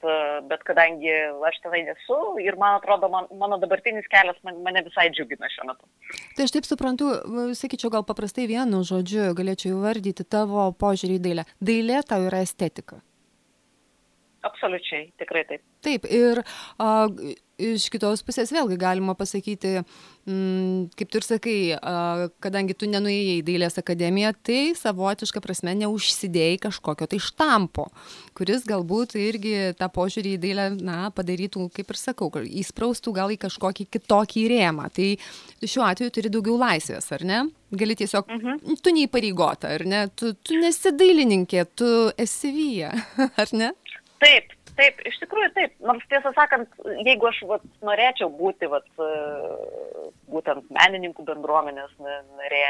[0.51, 1.13] bet kadangi
[1.49, 5.69] aš tenai nesu ir man atrodo, man, mano dabartinis kelias man, mane visai džiugina šiuo
[5.71, 5.89] metu.
[6.37, 7.13] Tai aš taip suprantu,
[7.57, 11.49] sakyčiau, gal paprastai vienu žodžiu galėčiau įvardyti tavo požiūrį į dailę.
[11.65, 13.01] Dailė tau yra estetika.
[14.45, 15.63] Absoliučiai, tikrai taip.
[15.87, 17.07] Taip, ir a,
[17.61, 19.85] iš kitos pusės vėlgi galima pasakyti,
[20.27, 25.75] mm, kaip tu ir sakai, a, kadangi tu nenuėjai į Dailės akademiją, tai savotišką prasme
[25.79, 27.87] neužsidėjai kažkokio tai štampo,
[28.35, 33.39] kuris galbūt irgi tą požiūrį į Dailę, na, padarytų, kaip ir sakau, įspraustų gal į
[33.47, 34.91] kažkokį kitokį rėmą.
[34.95, 35.13] Tai
[35.63, 37.45] šiuo atveju turi daugiau laisvės, ar ne?
[37.75, 38.59] Gali tiesiog, uh mhm.
[38.59, 38.83] -huh.
[38.83, 40.09] tu neįpareigota, ar ne?
[40.15, 42.93] Tu, tu nesi dailininkė, tu esi vyja,
[43.43, 43.73] ar ne?
[44.23, 45.75] Taip, Taip, iš tikrųjų taip.
[45.87, 46.71] Nors tiesą sakant,
[47.07, 49.11] jeigu aš vat, norėčiau būti vat, e,
[50.33, 52.65] būtent menininkų bendruomenės narė,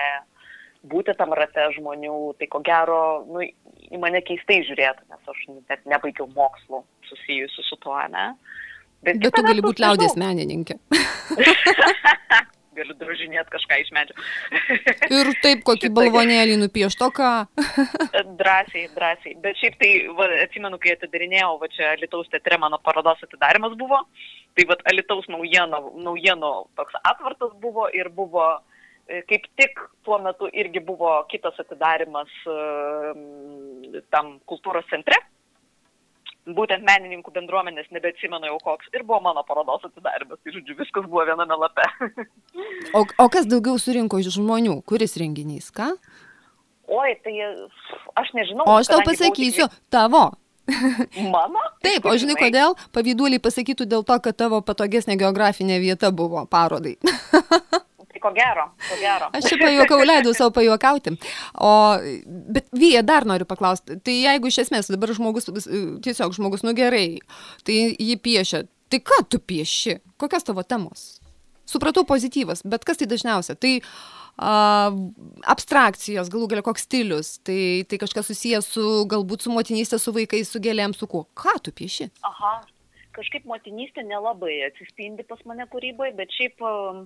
[0.90, 3.44] būti tam rate žmonių, tai ko gero, nu,
[3.88, 8.34] į mane keistai žiūrėtų, nes aš net nebaigiau mokslų susijusių su tuo, ne?
[9.04, 10.76] Bet, Bet tu gali būti liaudės menininkė.
[12.76, 14.16] galiu drožinėti kažką iš medžio.
[15.14, 17.30] Ir taip, kokį balvonėlį nupiešto ką?
[18.40, 19.34] drąsiai, drąsiai.
[19.44, 24.02] Bet šiaip tai, va, atsimenu, kai atidarinėjau, va čia Lietuvos teatre mano parodos atidarimas buvo,
[24.56, 28.46] tai va Lietuvos naujienų, naujienų toks atvartas buvo ir buvo
[29.08, 33.14] e, kaip tik tuo metu irgi buvo kitas atidarimas uh,
[34.14, 35.18] tam kultūros centre
[36.44, 41.24] būtent menininkų bendruomenės, nebeatsimenu jau koks, ir buvo mano parodos atidarimas, tai žodžiu, viskas buvo
[41.24, 41.86] viename lape.
[42.98, 45.94] o, o kas daugiau surinko iš žmonių, kuris renginys, ką?
[46.92, 47.32] Oi, tai
[48.20, 48.66] aš nežinau.
[48.68, 49.86] O aš tau pasakysiu, tik...
[49.92, 50.26] tavo.
[51.34, 51.60] Mano?
[51.84, 52.76] Taip, o žinai kodėl?
[52.96, 56.96] Pavyduoliai pasakytų dėl to, kad tavo patogesnė geografinė vieta buvo parodai.
[58.24, 59.28] ko gero, ko gero.
[59.36, 61.14] Aš čia pajuokau, leidau savo pajuokauti.
[61.60, 61.72] O,
[62.56, 65.50] bet Vyja, dar noriu paklausti, tai jeigu iš esmės dabar žmogus,
[66.04, 67.20] tiesiog žmogus, nu gerai,
[67.66, 69.98] tai jį piešia, tai ką tu pieši?
[70.20, 71.18] Kokios tavo temos?
[71.68, 73.56] Supratau pozityvas, bet kas tai dažniausia?
[73.60, 73.72] Tai
[74.36, 74.52] a,
[75.54, 80.52] abstrakcijos, galų galia koks stilius, tai, tai kažkas susijęs su galbūt su motinystė, su vaikais,
[80.52, 81.26] su gėlėm, su kuo.
[81.36, 82.10] Ką tu pieši?
[82.28, 82.56] Aha,
[83.16, 87.04] kažkaip motinystė nelabai atsispindi pas mane kūryboje, bet šiaip uh,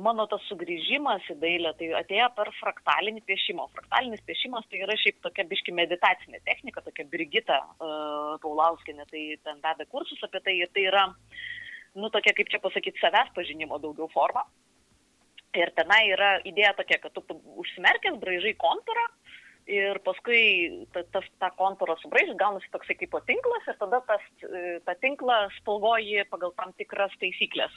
[0.00, 3.66] mano tas sugrįžimas į dailę tai atėjo per fraktalinį piešimą.
[3.74, 9.60] Fraktalinis piešimas tai yra šiaip tokia biški meditacinė technika, tokia Brigita uh, Paulauskinė, tai ten
[9.60, 11.04] veda kursus apie tai ir tai yra,
[11.94, 14.46] nu, tokia, kaip čia pasakyti, savęs pažinimo daugiau forma.
[15.58, 17.24] Ir tenai yra idėja tokia, kad tu
[17.60, 19.06] užsimerkęs braižai kontūrą
[19.70, 20.40] ir paskui
[20.94, 25.38] ta, tas, tą kontūrą subraižys, gaunasi toksai kaip tinklas ir tada tas, e, tą tinklą
[25.60, 27.74] spalvoji pagal tam tikras taisyklės.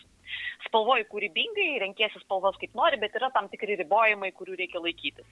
[0.68, 5.30] Spalvoji kūrybingai, renkėsi spalvos kaip nori, bet yra tam tikri ribojimai, kurių reikia laikytis.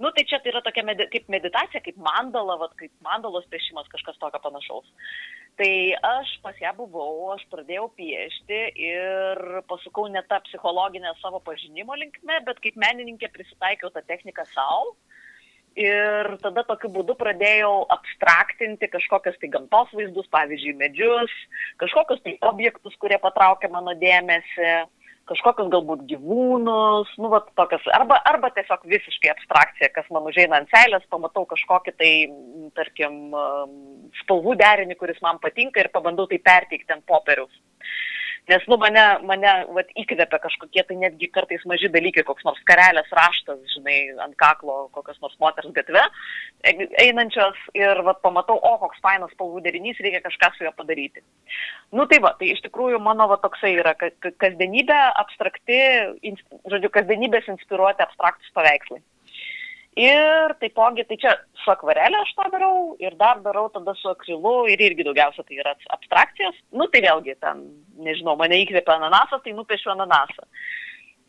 [0.00, 3.90] Nu, tai čia tai yra tokia med kaip meditacija, kaip mandala, vat, kaip mandalos piešimas,
[3.92, 4.88] kažkas tokio panašaus.
[5.60, 5.72] Tai
[6.14, 12.38] aš pas ją buvau, aš pradėjau piešti ir pasukau ne tą psichologinę savo pažinimo linkme,
[12.46, 14.94] bet kaip menininkė prisitaikiau tą techniką savo
[15.80, 21.32] Ir tada tokiu būdu pradėjau abstraktinti kažkokius tai gamtos vaizdus, pavyzdžiui, medžius,
[21.80, 24.74] kažkokius tai objektus, kurie patraukia mano dėmesį,
[25.30, 30.68] kažkokius galbūt gyvūnus, nu, va, tokias, arba, arba tiesiog visiškai abstrakcija, kas man užeina ant
[30.74, 32.12] seilės, pamatau kažkokį tai,
[32.76, 33.32] tarkim,
[34.20, 37.54] spalvų derinį, kuris man patinka ir pabandau tai perteikti ant popieriaus.
[38.48, 43.10] Nes, nu, mane, mane vat, įkvėpia kažkokie tai netgi kartais maži dalykai, koks nors karelės
[43.14, 46.02] raštas, žinai, ant kaklo kokios nors moters gatve,
[46.64, 46.72] e,
[47.04, 51.22] einančios ir vat, pamatau, o, koks fainas spalvų derinys, reikia kažką su juo padaryti.
[51.92, 55.80] Nu, tai va, tai iš tikrųjų mano va toksai yra, kad kasdienybė abstrakti,
[56.72, 59.02] žodžiu, kasdienybės inspiruoti abstraktus paveikslai.
[59.98, 61.32] Ir taipogi, tai čia
[61.64, 65.58] su akvarelė aš tą darau ir dar darau tada su akrilu ir irgi daugiausia tai
[65.58, 66.60] yra abstrakcijos.
[66.70, 67.64] Nu tai vėlgi ten,
[67.98, 70.46] nežinau, mane įkvėpia ananasas, tai nupiešiu ananasą.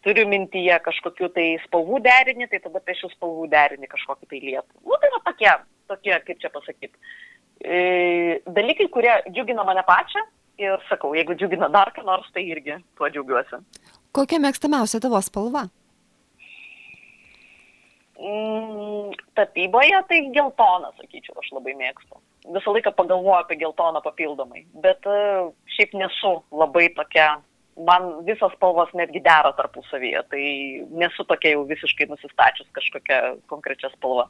[0.05, 4.77] Turiu mintyje kažkokiu tai spalvų derinį, tai tada piešiu spalvų derinį kažkokį tai lietų.
[4.85, 5.51] Nu tai va tokie,
[5.89, 7.17] tokie, kaip čia pasakyti,
[7.65, 7.81] e,
[8.45, 10.21] dalykai, kurie džiugina mane pačią
[10.61, 13.61] ir sakau, jeigu džiugina dar ką nors, tai irgi tuo džiaugiuosi.
[14.13, 15.69] Kokia mėgstamiausia tavo spalva?
[18.21, 22.19] Mm, tapyboje tai geltoną, sakyčiau, aš labai mėgstu.
[22.53, 27.39] Visą laiką pagalvoju apie geltoną papildomai, bet uh, šiaip nesu labai tokia,
[27.89, 30.43] man visos spalvos netgi dera tarpusavyje, tai
[31.01, 34.27] nesu tokia jau visiškai nusistačius kažkokia konkrečia spalva.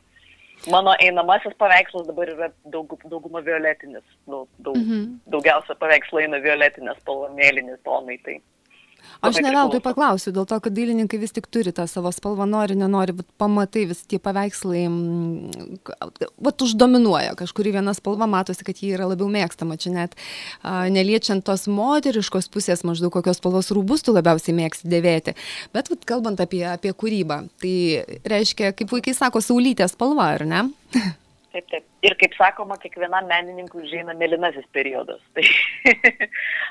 [0.72, 5.06] Mano einamasis paveikslas dabar yra daug, dauguma violetinis, nu, daug, mm -hmm.
[5.36, 8.20] daugiausia paveikslai eina violetinės spalva, mėlynis tonai.
[8.24, 8.40] Tai
[9.22, 12.74] Aš ne veltui paklausiu, dėl to, kad dailininkai vis tik turi tą savo spalvą, nori,
[12.78, 14.82] nenori, bet pamatai vis tie paveikslai,
[16.42, 21.46] vat uždominuoja, kažkuri viena spalva matosi, kad ji yra labiau mėgstama, čia net a, neliečiant
[21.46, 25.38] tos moteriškos pusės, maždaug kokios spalvos rūbus tu labiausiai mėgsti dėvėti.
[25.78, 27.76] Bet vat, kalbant apie, apie kūrybą, tai
[28.26, 30.66] reiškia, kaip vaikai sako, saulytės spalva, ar ne?
[31.52, 31.88] Taip, taip.
[32.08, 35.20] Ir kaip sakoma, kiekvienam menininkui užeina mėlynasis periodas.
[35.36, 35.44] Tai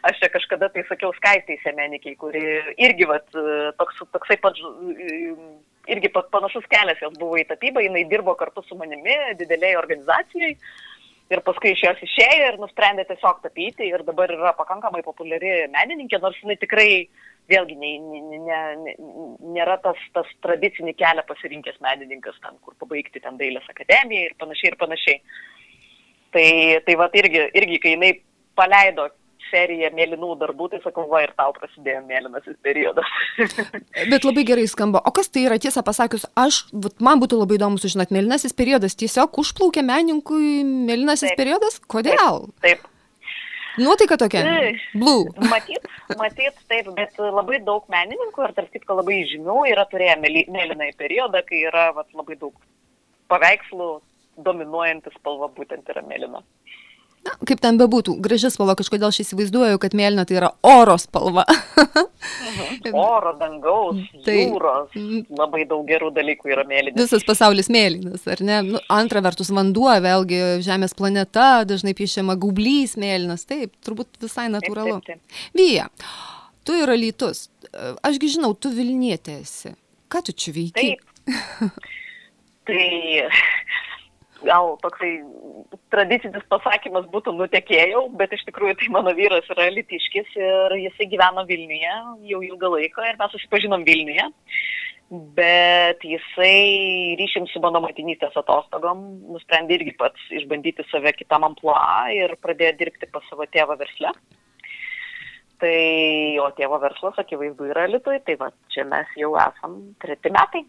[0.08, 2.40] aš čia kažkada tai sakiau skaistai semenikiai, kuri
[2.80, 3.26] irgi vat,
[3.76, 4.56] toks, toksai pat,
[5.92, 10.56] irgi panašus kelias jos buvo į tapybą, jinai dirbo kartu su manimi didelėje organizacijoje.
[11.30, 16.18] Ir paskui iš jos išėjo ir nusprendė tiesiog tapyti ir dabar yra pakankamai populiari menininkė,
[16.22, 16.88] nors jinai tikrai
[17.50, 18.94] vėlgi ne, ne, ne,
[19.54, 24.72] nėra tas, tas tradicinį kelią pasirinkęs menininkas, ten, kur pabaigti ten dailės akademiją ir panašiai
[24.72, 25.22] ir panašiai.
[26.34, 26.48] Tai,
[26.86, 28.12] tai va irgi, irgi, kai jinai
[28.58, 29.08] paleido
[29.50, 33.10] seriją mėlynų darbų, tai sakau, va ir tau prasidėjo mėlynasis periodas.
[34.12, 35.02] Bet labai gerai skamba.
[35.06, 38.96] O kas tai yra, tiesą pasakius, aš, vat, man būtų labai įdomu sužinoti, mėlynasis periodas
[39.00, 41.40] tiesiog užplaukė menininkui mėlynasis Taip.
[41.42, 41.80] periodas?
[41.90, 42.46] Kodėl?
[42.64, 42.86] Taip.
[43.80, 44.42] Nuotaika tokia.
[44.44, 44.84] Taip.
[44.98, 45.30] Blue.
[45.54, 45.86] Matyt,
[46.18, 50.96] matyt, taip, bet labai daug menininkų ir tarp kitko labai žymių yra turėję mėly- mėlynąjį
[50.98, 52.56] periodą, kai yra vat, labai daug
[53.30, 53.90] paveikslų,
[54.40, 56.42] dominuojantis spalva būtent yra mėlyna.
[57.20, 61.42] Na, kaip ten bebūtų, graži spalva, kažkodėl aš įsivaizduoju, kad mėlyna tai yra oro spalva.
[62.96, 64.94] Oro, dangaus, Tai- jūros,
[65.36, 66.96] labai daug gerų dalykų yra mėlyni.
[66.96, 68.62] Visas pasaulis mėlynas, ar ne?
[68.70, 75.02] Nu, antra vertus, vanduo, vėlgi, Žemės planeta, dažnai piešiama gaublys mėlynas, taip, turbūt visai natūralu.
[75.04, 75.44] taip, taip.
[75.60, 75.90] Vyja,
[76.64, 77.48] tu yra lytus.
[78.06, 79.74] Ašgi žinau, tu Vilnietė esi.
[80.10, 80.96] Ką tu čia veiki?
[80.96, 81.76] Taip.
[82.70, 83.28] tai
[84.44, 85.12] gal toksai
[85.92, 91.44] tradicinis pasakymas būtų nutekėjau, bet iš tikrųjų tai mano vyras yra litiškis ir jisai gyveno
[91.48, 91.96] Vilniuje
[92.30, 94.28] jau ilgą laiką ir mes susipažinom Vilniuje.
[95.10, 99.00] Bet jisai ryšim su mano motinystės atostogom
[99.34, 104.14] nusprendė irgi pats išbandyti save kitam amplua ir pradėjo dirbti pas savo tėvą versle.
[105.60, 105.78] Tai
[106.36, 110.62] jo tėvo verslas akivaizdu yra Lietuvai, tai va čia mes jau esam treti metai.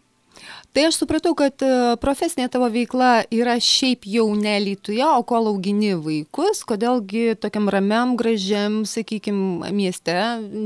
[0.72, 1.68] Tai aš supratau, kad e,
[2.00, 8.14] profesinė tavo veikla yra šiaip jau ne Lietuvoje, o kol augini vaikus, kodėlgi tokiam ramiam,
[8.16, 10.16] gražiam, sakykime, mieste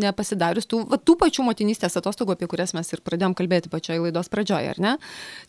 [0.07, 4.31] nepasidarius tų, va, tų pačių motinystės atostogų, apie kurias mes ir pradėjom kalbėti pačioje laidos
[4.31, 4.97] pradžioje, ar ne?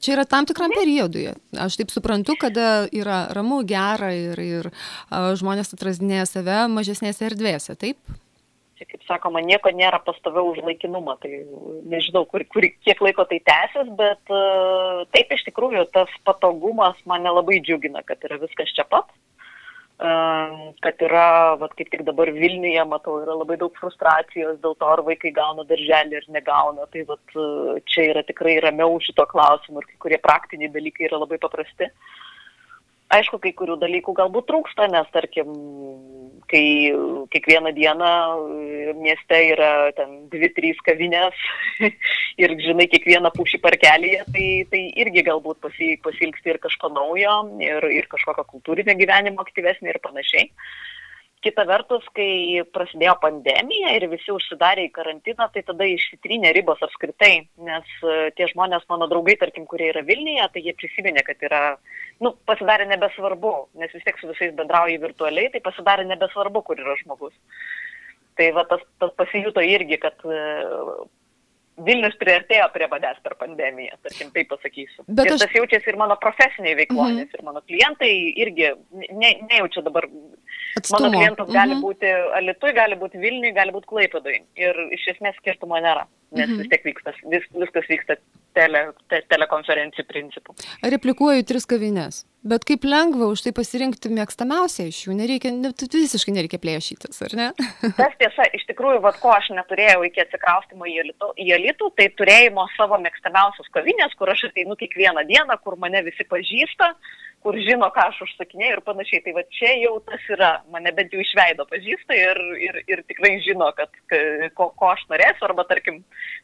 [0.02, 1.28] Čia yra tam tikram periodui.
[1.54, 4.72] Aš taip suprantu, kada yra ramu, gera ir, ir
[5.14, 8.02] žmonės atrasdinėja save mažesnėse erdvėse, taip?
[8.78, 11.44] Čia, kaip sakoma, nieko nėra pastoviau už laikinumą, tai
[11.90, 17.34] nežinau, kur, kur, kiek laiko tai tęsis, bet uh, taip iš tikrųjų tas patogumas mane
[17.34, 19.10] labai džiugina, kad yra viskas čia pat.
[19.98, 24.86] Uh, kad yra, vat, kaip tik dabar Vilniuje, matau, yra labai daug frustracijos dėl to,
[24.86, 26.86] ar vaikai gauna darželį ar negauna.
[26.94, 31.24] Tai vat, uh, čia yra tikrai ramiau šito klausimu ir kai kurie praktiniai dalykai yra
[31.24, 31.90] labai paprasti.
[33.14, 35.54] Aišku, kai kurių dalykų galbūt trūksta, nes, tarkim,
[36.52, 36.92] kai
[37.32, 41.36] kiekvieną dieną e, mieste yra ten dvi, trys kavinės
[42.42, 47.90] ir, žinai, kiekvieną pušį parkelyje, tai, tai irgi galbūt pasi, pasilgsti ir kažko naujo, ir,
[47.96, 50.52] ir kažkokio kultūrinio gyvenimo aktyvesnio ir panašiai.
[51.48, 57.48] Kita vertus, kai prasidėjo pandemija ir visi užsidarė į karantiną, tai tada išsitrynė ribos apskritai,
[57.64, 61.62] nes e, tie žmonės, mano draugai, tarkim, kurie yra Vilniuje, tai jie prisiminė, kad yra,
[62.20, 66.98] nu, pasidarė nebesvarbu, nes vis tiek su visais bendrauji virtualiai, tai pasidarė nebesvarbu, kur yra
[67.06, 67.36] žmogus.
[68.38, 70.42] Tai va tas, tas pasijuto irgi, kad e,
[71.88, 75.04] Vilnius priartėjo prie manęs per pandemiją, tarkim, taip pasakysiu.
[75.08, 77.18] Bet ir aš- tas jaučiasi ir mano profesiniai veikloje, Mhm.
[77.22, 78.12] nes ir mano klientai
[78.44, 78.72] irgi
[79.14, 80.08] ne, nejaučia dabar
[80.78, 81.10] Atstumo.
[81.10, 81.82] Mano klientas gali Mhm.
[81.84, 82.08] būti
[82.40, 84.42] Alitui, gali būti Vilniui, gali būti Klaipėdui.
[84.56, 86.58] Ir iš esmės skirtumo nėra, nes Mhm.
[86.62, 88.18] vis tiek vyksta, vis, viskas vyksta
[88.54, 90.56] tele, te, telekonferencijų principu.
[90.84, 92.26] Replikuoju tris kavinės.
[92.48, 97.20] Bet kaip lengva už tai pasirinkti mėgstamiausią iš jų, nereikia, ne, tai visiškai nereikia plėšytis,
[97.26, 97.48] ar ne?
[98.00, 102.08] Tas tiesa, iš tikrųjų, vad ko aš neturėjau iki atsikraustimo į Alitų, į Alitų, tai
[102.16, 106.94] turėjimo savo mėgstamiausios kavinės, kur aš ateinu kiekvieną dieną, kur mane visi pažįsta,
[107.48, 109.22] kur žino, ką aš užsakinėjau ir panašiai.
[109.24, 113.38] Tai va čia jau tas yra, mane bent jau išveido pažįsta ir, ir, ir tikrai
[113.46, 116.02] žino, kad ka- ko, ko aš norėsiu, arba tarkim,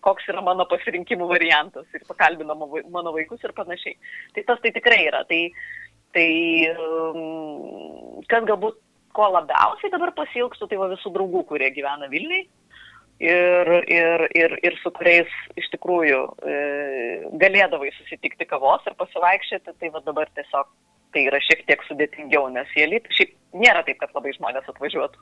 [0.08, 3.98] koks yra mano pasirinkimų variantas ir vai- mano vaikus ir panašiai.
[4.36, 5.26] Tai tas tai tikrai yra.
[5.28, 5.42] Tai,
[6.16, 6.30] tai
[6.72, 8.80] um, kas galbūt
[9.14, 12.48] ko labiausiai dabar pasilgsiu, tai va visų draugų, kurie gyvena Vilniui
[13.20, 16.56] ir, ir, ir, ir su kuriais iš tikrųjų e,
[17.42, 20.72] galėdavai susitikti kavos ir pasivaikščioti, tai va dabar tiesiog
[21.14, 25.22] tai yra šiek tiek sudėtingiau, nes jie lyt, šiaip nėra taip, kad labai žmonės atvažiuotų.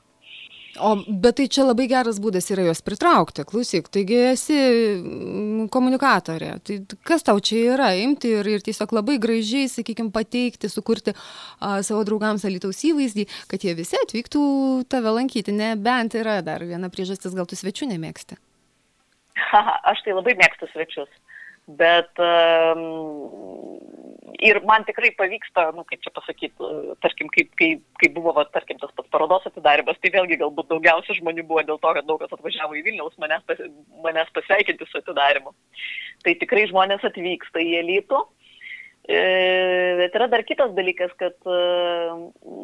[0.80, 6.54] O, bet tai čia labai geras būdas yra juos pritraukti, klausyk, taigi esi mm, komunikatorė.
[6.64, 11.82] Tai kas tau čia yra, imti ir, ir tiesiog labai gražiai, sakykime, pateikti, sukurti a,
[11.84, 14.46] savo draugams Alitaus įvaizdį, kad jie visi atvyktų
[14.88, 18.40] tave lankyti, nebent yra dar viena priežastis, gal tu svečių nemėgsti.
[19.52, 21.12] Haha, aš tai labai mėgstu svečius.
[21.66, 22.18] Bet
[24.42, 26.70] ir man tikrai pavyksta, nu, kaip čia pasakyti,
[27.04, 31.16] tarkim, kaip, kaip, kaip buvo, va, tarkim, tas pats parodos atidarimas, tai vėlgi galbūt daugiausia
[31.18, 33.62] žmonių buvo dėl to, kad daug kas atvažiavo į Vilniaus manęs, pas,
[34.04, 35.54] manęs pasveikinti su atidarimu.
[36.26, 38.22] Tai tikrai žmonės atvyksta į elitų.
[39.02, 39.20] E,
[39.98, 42.62] bet yra dar kitas dalykas, kad, e,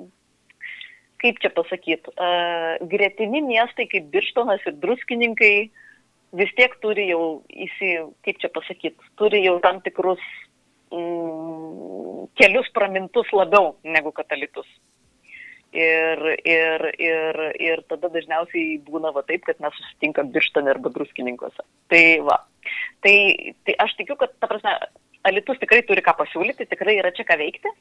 [1.23, 2.31] kaip čia pasakyti, e,
[2.91, 5.57] gretimi miestai kaip Birštonas ir Druskininkai
[6.37, 7.95] vis tiek turi jau, įsi,
[8.27, 10.21] kaip čia pasakyti, turi jau tam tikrus
[10.93, 14.69] mm, kelius pramintus labiau negu katalitus.
[15.69, 21.65] Ir, ir, ir, ir tada dažniausiai būna va taip, kad mes susitinkam birštane arba druskininkose.
[21.93, 22.39] Tai va.
[23.05, 23.17] Tai,
[23.69, 24.73] tai aš tikiu, kad, ta prasme,
[25.29, 27.73] Alitus tikrai turi ką pasiūlyti, tikrai yra čia ką veikti,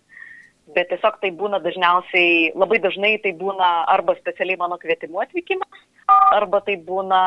[0.76, 5.84] bet tiesiog tai būna dažniausiai, labai dažnai tai būna arba specialiai mano kvietimu atvykimas,
[6.36, 7.22] arba tai būna,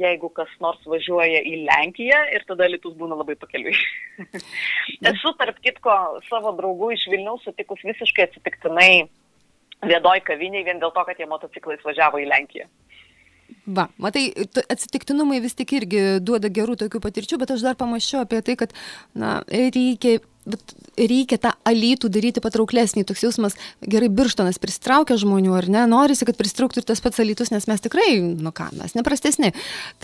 [0.00, 3.74] jeigu kas nors važiuoja į Lenkiją ir tada Lietuvos būna labai pakeliui.
[5.10, 5.98] Esu, tarp kitko,
[6.30, 8.90] savo draugų iš Vilniaus sutikus visiškai atsitiktinai
[9.84, 12.68] viedoj kaviniai vien dėl to, kad jie motociklais važiavo į Lenkiją.
[13.76, 14.26] Va, matai,
[14.72, 18.72] atsitiktinumai vis tik irgi duoda gerų tokių patirčių, bet aš dar pamačiau apie tai, kad,
[19.16, 20.18] na, reikia,
[20.94, 26.38] reikia tą alytų daryti patrauklesnį, toks jausmas, gerai, birštonas pristraukia žmonių, ar ne, norisi, kad
[26.38, 29.50] pristrauktų ir tas pats alytus, nes mes tikrai, nu ką, mes neprastesni.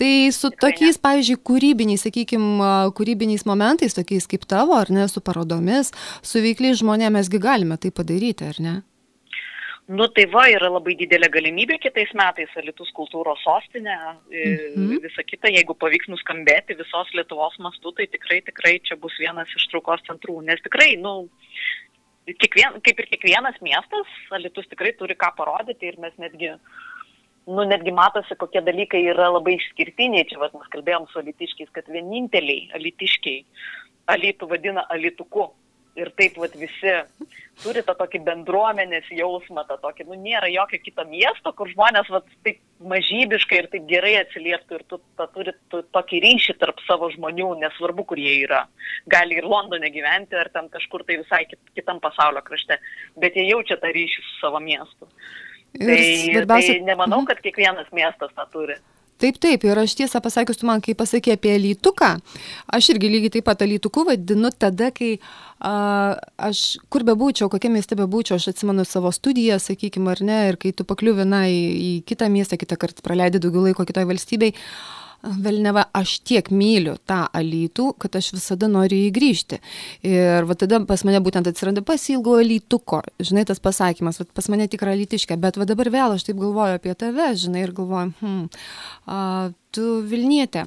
[0.01, 5.93] Tai su tokiais, pavyzdžiui, kūrybiniais, sakykime, kūrybiniais momentais, tokiais kaip tavo, ar ne, su parodomis,
[6.25, 8.75] su veikliais žmonėmis mesgi galime tai padaryti, ar ne?
[9.91, 13.95] Nu tai va, yra labai didelė galimybė kitais metais Alitus kultūros sostinė,
[14.31, 15.01] mhm.
[15.03, 19.65] visa kita, jeigu pavyks nuskambėti visos Lietuvos mastu, tai tikrai, tikrai čia bus vienas iš
[19.73, 21.25] traukos centrų, nes tikrai, nu,
[22.29, 26.53] kiekvien, kaip ir kiekvienas miestas, Alitus tikrai turi ką parodyti ir mes netgi,
[27.51, 31.91] nu, netgi matosi, kokie dalykai yra labai išskirtiniai, čia vat, mes kalbėjom su alitiškiais, kad
[31.91, 33.43] vieninteliai alitiškiai
[34.15, 35.49] alitų vadina alituku
[35.99, 36.93] ir taip vat visi
[37.61, 42.29] turi tą tokį bendruomenės jausmą, tą tokį, nu nėra jokio kito miesto, kur žmonės vat
[42.45, 42.61] taip
[42.91, 47.51] mažybiškai ir taip gerai atsilieptų ir tu tą turi tu, tokį ryšį tarp savo žmonių,
[47.61, 48.63] nesvarbu, kur jie yra.
[49.11, 52.79] Gali ir Londone gyventi, ar ten kažkur tai visai kit, kitam pasaulio krašte,
[53.19, 55.11] bet jie jaučia tą ryšį su savo miestu.
[55.77, 56.79] Ir tai, svarbiausia...
[56.79, 58.79] tai nemanau, kad kiekvienas miestas tą turi.
[59.21, 62.15] Taip, taip, ir aš tiesą pasakius, tu man, kai pasakė apie lytuką,
[62.73, 65.11] aš irgi lygiai taip pat lytuku vadinu tada, kai
[65.61, 65.73] a,
[66.49, 70.73] aš kur bebūčiau, kokia mieste bebūčiau, aš atsimenu savo studiją, sakykime, ar ne, ir kai
[70.73, 74.57] tu pakliuvina į, į kitą miestą, kitą kartą praleidai daugiau laiko kitoje valstybėje,
[75.21, 79.59] Velneva, aš tiek myliu tą alytų, kad aš visada noriu jį grįžti.
[80.07, 84.65] Ir va tada pas mane būtent atsiranda pasilgo alytuko, žinai, tas pasakymas, va, pas mane
[84.71, 88.47] tikra alytiškė, bet va dabar vėl aš taip galvoju apie tave, žinai, ir galvoju, hm,
[89.05, 89.19] a,
[89.71, 90.65] tu Vilnietė.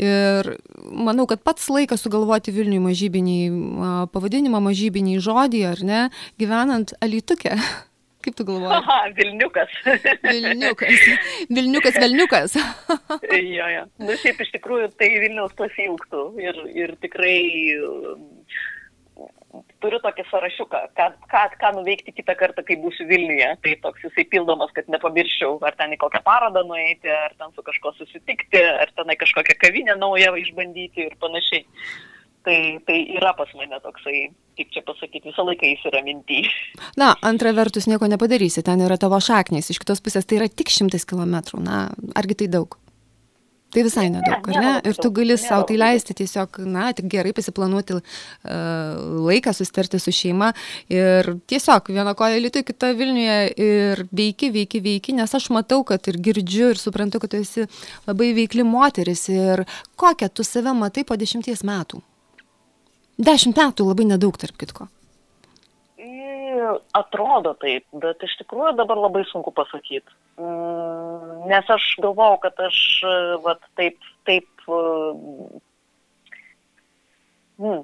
[0.00, 0.48] Ir
[0.88, 3.38] manau, kad pats laikas sugalvoti Vilniui mažybinį
[4.16, 6.02] pavadinimą, mažybinį žodį, ar ne,
[6.40, 7.60] gyvenant alytukę.
[8.20, 8.74] Kaip tu galvoji?
[8.76, 9.76] Aha, Vilniukas.
[10.30, 11.06] Vilniukas.
[11.48, 12.56] Vilniukas, Vilniukas.
[13.58, 13.86] jo, jo.
[14.02, 17.38] Nu, šiaip iš tikrųjų tai Vilniaus pasilgtų ir, ir tikrai
[19.80, 23.48] turiu tokį sąrašiuką, ką, ką, ką nuveikti kitą kartą, kai būsiu Vilniuje.
[23.64, 27.64] Tai toks jisai pildomas, kad nepamirščiau, ar ten į kokią parodą nueiti, ar ten su
[27.66, 31.64] kažkuo susitikti, ar tenai kažkokią kavinę naują išbandyti ir panašiai.
[32.40, 36.40] Tai, tai yra pas mane toksai, kaip čia pasakyti, visą laiką jis yra minty.
[37.00, 40.72] Na, antra vertus nieko nepadarysi, ten yra tavo šaknys, iš kitos pusės tai yra tik
[40.72, 41.82] šimtas kilometrų, na,
[42.16, 42.80] argi tai daug?
[43.70, 44.70] Tai visai nedaug, ar ne?
[44.88, 48.02] Ir tu gali savo tai leisti tiesiog, na, tik gerai pasiplanuoti uh,
[49.28, 50.48] laiką, susitarti su šeima
[50.90, 56.08] ir tiesiog viena koja Lietuvai, kita Vilniuje ir veiki, veiki, veiki, nes aš matau, kad
[56.10, 57.68] ir girdžiu ir suprantu, kad tu esi
[58.08, 59.62] labai veikli moteris ir
[60.00, 62.02] kokią tu save matai po dešimties metų.
[63.20, 64.88] Dešimt metų labai nedaug, tarp kitko.
[66.96, 70.08] Atrodo taip, bet iš tikrųjų dabar labai sunku pasakyti.
[70.40, 72.78] Mm, nes aš galvau, kad aš
[73.44, 73.98] vat, taip,
[74.28, 74.48] taip.
[74.68, 75.50] Mm,
[77.60, 77.82] mm,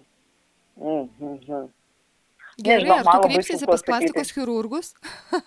[0.81, 1.67] mm, mm.
[2.57, 4.95] Gerai, Nežinau, ar tu kreipsiesi pas plastikos chirurgus?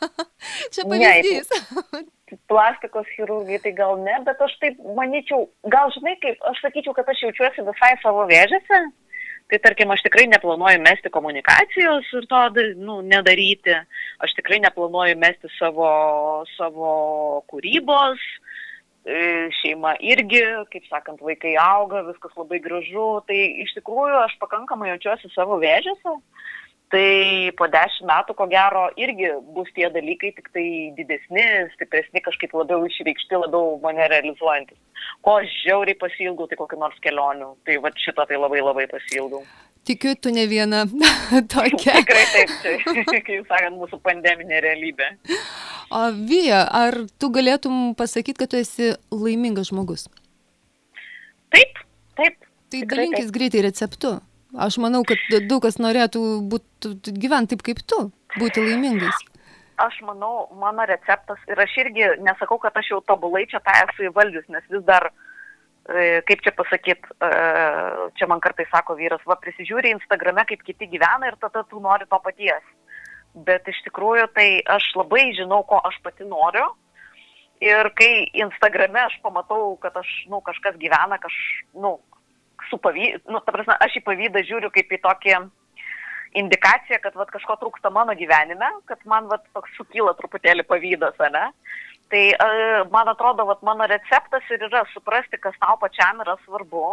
[0.75, 1.49] Čia pavyzdys.
[1.49, 6.93] Ne, plastikos chirurgai tai gal ne, bet aš taip manyčiau, gal žinai kaip, aš sakyčiau,
[6.93, 8.81] kad aš jaučiuosi visai savo vėžėse.
[9.49, 12.41] Tai tarkim, aš tikrai neplanuoju mesti komunikacijos ir to
[12.77, 13.73] nu, nedaryti.
[14.21, 15.89] Aš tikrai neplanuoju mesti savo,
[16.53, 16.91] savo
[17.49, 18.21] kūrybos.
[19.09, 23.07] E, šeima irgi, kaip sakant, vaikai auga, viskas labai gražu.
[23.25, 26.13] Tai iš tikrųjų aš pakankamai jaučiuosi savo vėžiose.
[26.89, 30.65] Tai po dešimt metų, ko gero, irgi bus tie dalykai tik tai
[30.97, 31.43] didesni,
[31.75, 34.79] stipresni, kažkaip labiau išreikšti, labiau mane realizuojantis.
[35.25, 37.51] Ko žiauriai pasilgau, tai kokiu nors kelionių.
[37.67, 39.43] Tai va šito tai labai labai pasilgau.
[39.85, 40.81] Tikiu, tu ne viena
[41.53, 41.99] tokia.
[42.01, 45.11] Tikrai taip, čia, kaip sakant, mūsų pandeminė realybė.
[45.93, 50.07] O Vija, ar tu galėtum pasakyti, kad tu esi laimingas žmogus?
[51.53, 51.85] Taip,
[52.17, 52.49] taip.
[52.69, 54.17] Tai dalinkis greitai receptu.
[54.57, 57.99] Aš manau, kad daug kas norėtų būt, gyventi taip kaip tu,
[58.39, 59.25] būti laimingais.
[59.79, 64.09] Aš manau, mano receptas, ir aš irgi nesakau, kad aš jau tobulai čia tą esu
[64.09, 65.11] įvaldžius, nes vis dar,
[65.87, 67.29] e, kaip čia pasakyt, e,
[68.17, 72.09] čia man kartai sako vyras, va prisižiūri Instagrame, kaip kiti gyvena ir tada tu nori
[72.09, 72.65] to paties.
[73.45, 76.65] bet iš tikrųjų tai aš labai žinau, ko aš pati noriu.
[77.59, 81.35] Ir kai Instagrame aš pamatau, kad aš, nu, kažkas gyvena, kaž,
[81.75, 81.97] nu,
[82.69, 85.35] su pavydu, nu, ta prasme, aš į pavydą žiūriu kaip į tokį
[86.39, 91.45] indikaciją, kad vat, kažko trūksta mano gyvenime, kad man vat, toks sukyla truputėlį pavydas, ne?
[92.09, 96.85] Tai uh, man atrodo, vat, mano receptas ir yra suprasti, kas tau pačiam yra svarbu,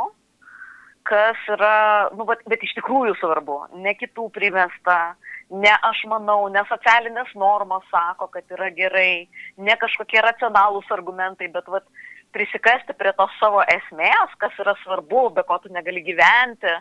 [1.07, 1.77] kas yra,
[2.17, 5.15] nu, bet, bet iš tikrųjų svarbu, ne kitų primesta,
[5.51, 11.69] ne aš manau, ne socialinės normos sako, kad yra gerai, ne kažkokie racionalūs argumentai, bet
[11.71, 11.87] vat,
[12.35, 16.73] prisikasti prie tos savo esmės, kas yra svarbu, be ko tu negali gyventi,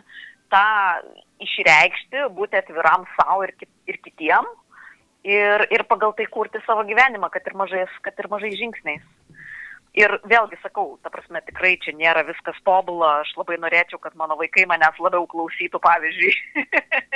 [0.52, 0.66] tą
[1.42, 3.54] išreikšti, būti atviram savo ir,
[3.90, 4.46] ir kitiem
[5.26, 9.04] ir, ir pagal tai kurti savo gyvenimą, kad ir mažais, kad ir mažais žingsniais.
[9.96, 14.36] Ir vėlgi sakau, ta prasme, tikrai čia nėra viskas tobula, aš labai norėčiau, kad mano
[14.36, 16.34] vaikai manęs labiau klausytų, pavyzdžiui.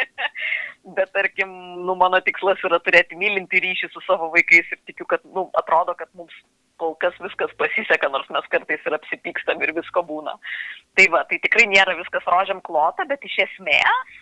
[0.97, 1.53] Bet tarkim,
[1.85, 5.93] nu, mano tikslas yra turėti mylinti ryšį su savo vaikais ir tikiu, kad, nu, atrodo,
[5.99, 6.33] kad mums
[6.81, 10.37] kol kas viskas pasiseka, nors mes kartais ir apsipykstam ir visko būna.
[10.99, 14.19] Tai va, tai tikrai nėra viskas rožiam klota, bet iš esmės,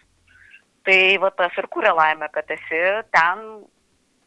[0.88, 2.84] tai va tas ir kuria laimę, kad esi
[3.14, 3.44] ten,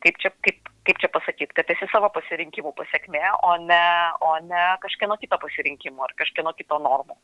[0.06, 3.84] kaip čia, kaip kaip čia pasakyti, kad esi savo pasirinkimų pasiekmė, o ne,
[4.26, 7.18] o ne kažkieno kito pasirinkimo ar kažkieno kito normų.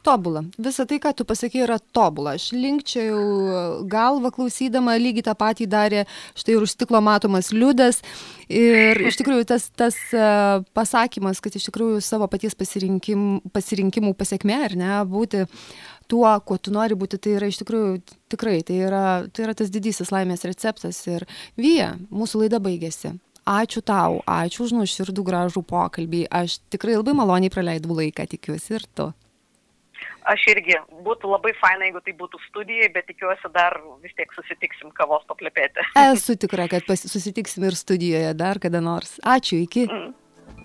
[0.00, 0.40] Tobula.
[0.56, 2.32] Visa tai, ką tu pasakė, yra tobula.
[2.38, 6.06] Aš linkčiau galvą klausydama, lygiai tą patį darė
[6.40, 8.00] štai ir už stiklo matomas liudas.
[8.48, 14.56] Ir iš tikrųjų tas, tas uh, pasakymas, kad iš tikrųjų savo paties pasirinkim, pasirinkimų pasiekme,
[14.70, 15.44] ar ne, būti
[16.10, 18.00] tuo, kuo tu nori būti, tai yra iš tikrųjų
[18.32, 21.04] tikrai, tai yra, tai yra tas didysis laimės receptas.
[21.12, 21.28] Ir
[21.60, 23.18] vyja, mūsų laida baigėsi.
[23.50, 26.26] Ačiū tau, ačiū už nuoširdų gražų pokalbį.
[26.32, 29.12] Aš tikrai labai maloniai praleidau laiką, tikiuosi ir tu.
[30.30, 30.76] Aš irgi,
[31.06, 33.74] būtų labai faina, jeigu tai būtų studijai, bet tikiuosi dar
[34.04, 35.82] vis tiek susitiksim kavos paplepėti.
[35.98, 39.16] Esu tikra, kad susitiksim ir studijoje dar kada nors.
[39.26, 39.88] Ačiū, iki.
[39.90, 40.12] Mm.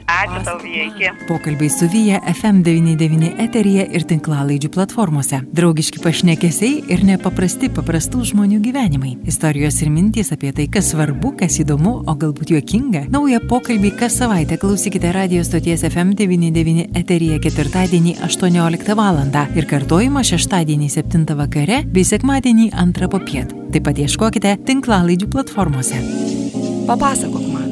[0.05, 1.13] Ačiū tau, Vija.
[1.27, 5.39] Pokalbiai su Vyja FM99 eteryje ir tinklalaidžių platformose.
[5.57, 9.15] Draugiški pašnekesiai ir nepaprasti paprastų žmonių gyvenimai.
[9.25, 13.07] Istorijos ir mintys apie tai, kas svarbu, kas įdomu, o galbūt juokinga.
[13.09, 19.23] Naują pokalbį kas savaitę klausykite radio stoties FM99 eteryje ketvirtadienį 18 val.
[19.55, 23.57] ir kartojimą šeštadienį 7 vakare bei sekmadienį 2 popiet.
[23.73, 25.97] Taip pat ieškokite tinklalaidžių platformose.
[26.85, 27.64] Papasakok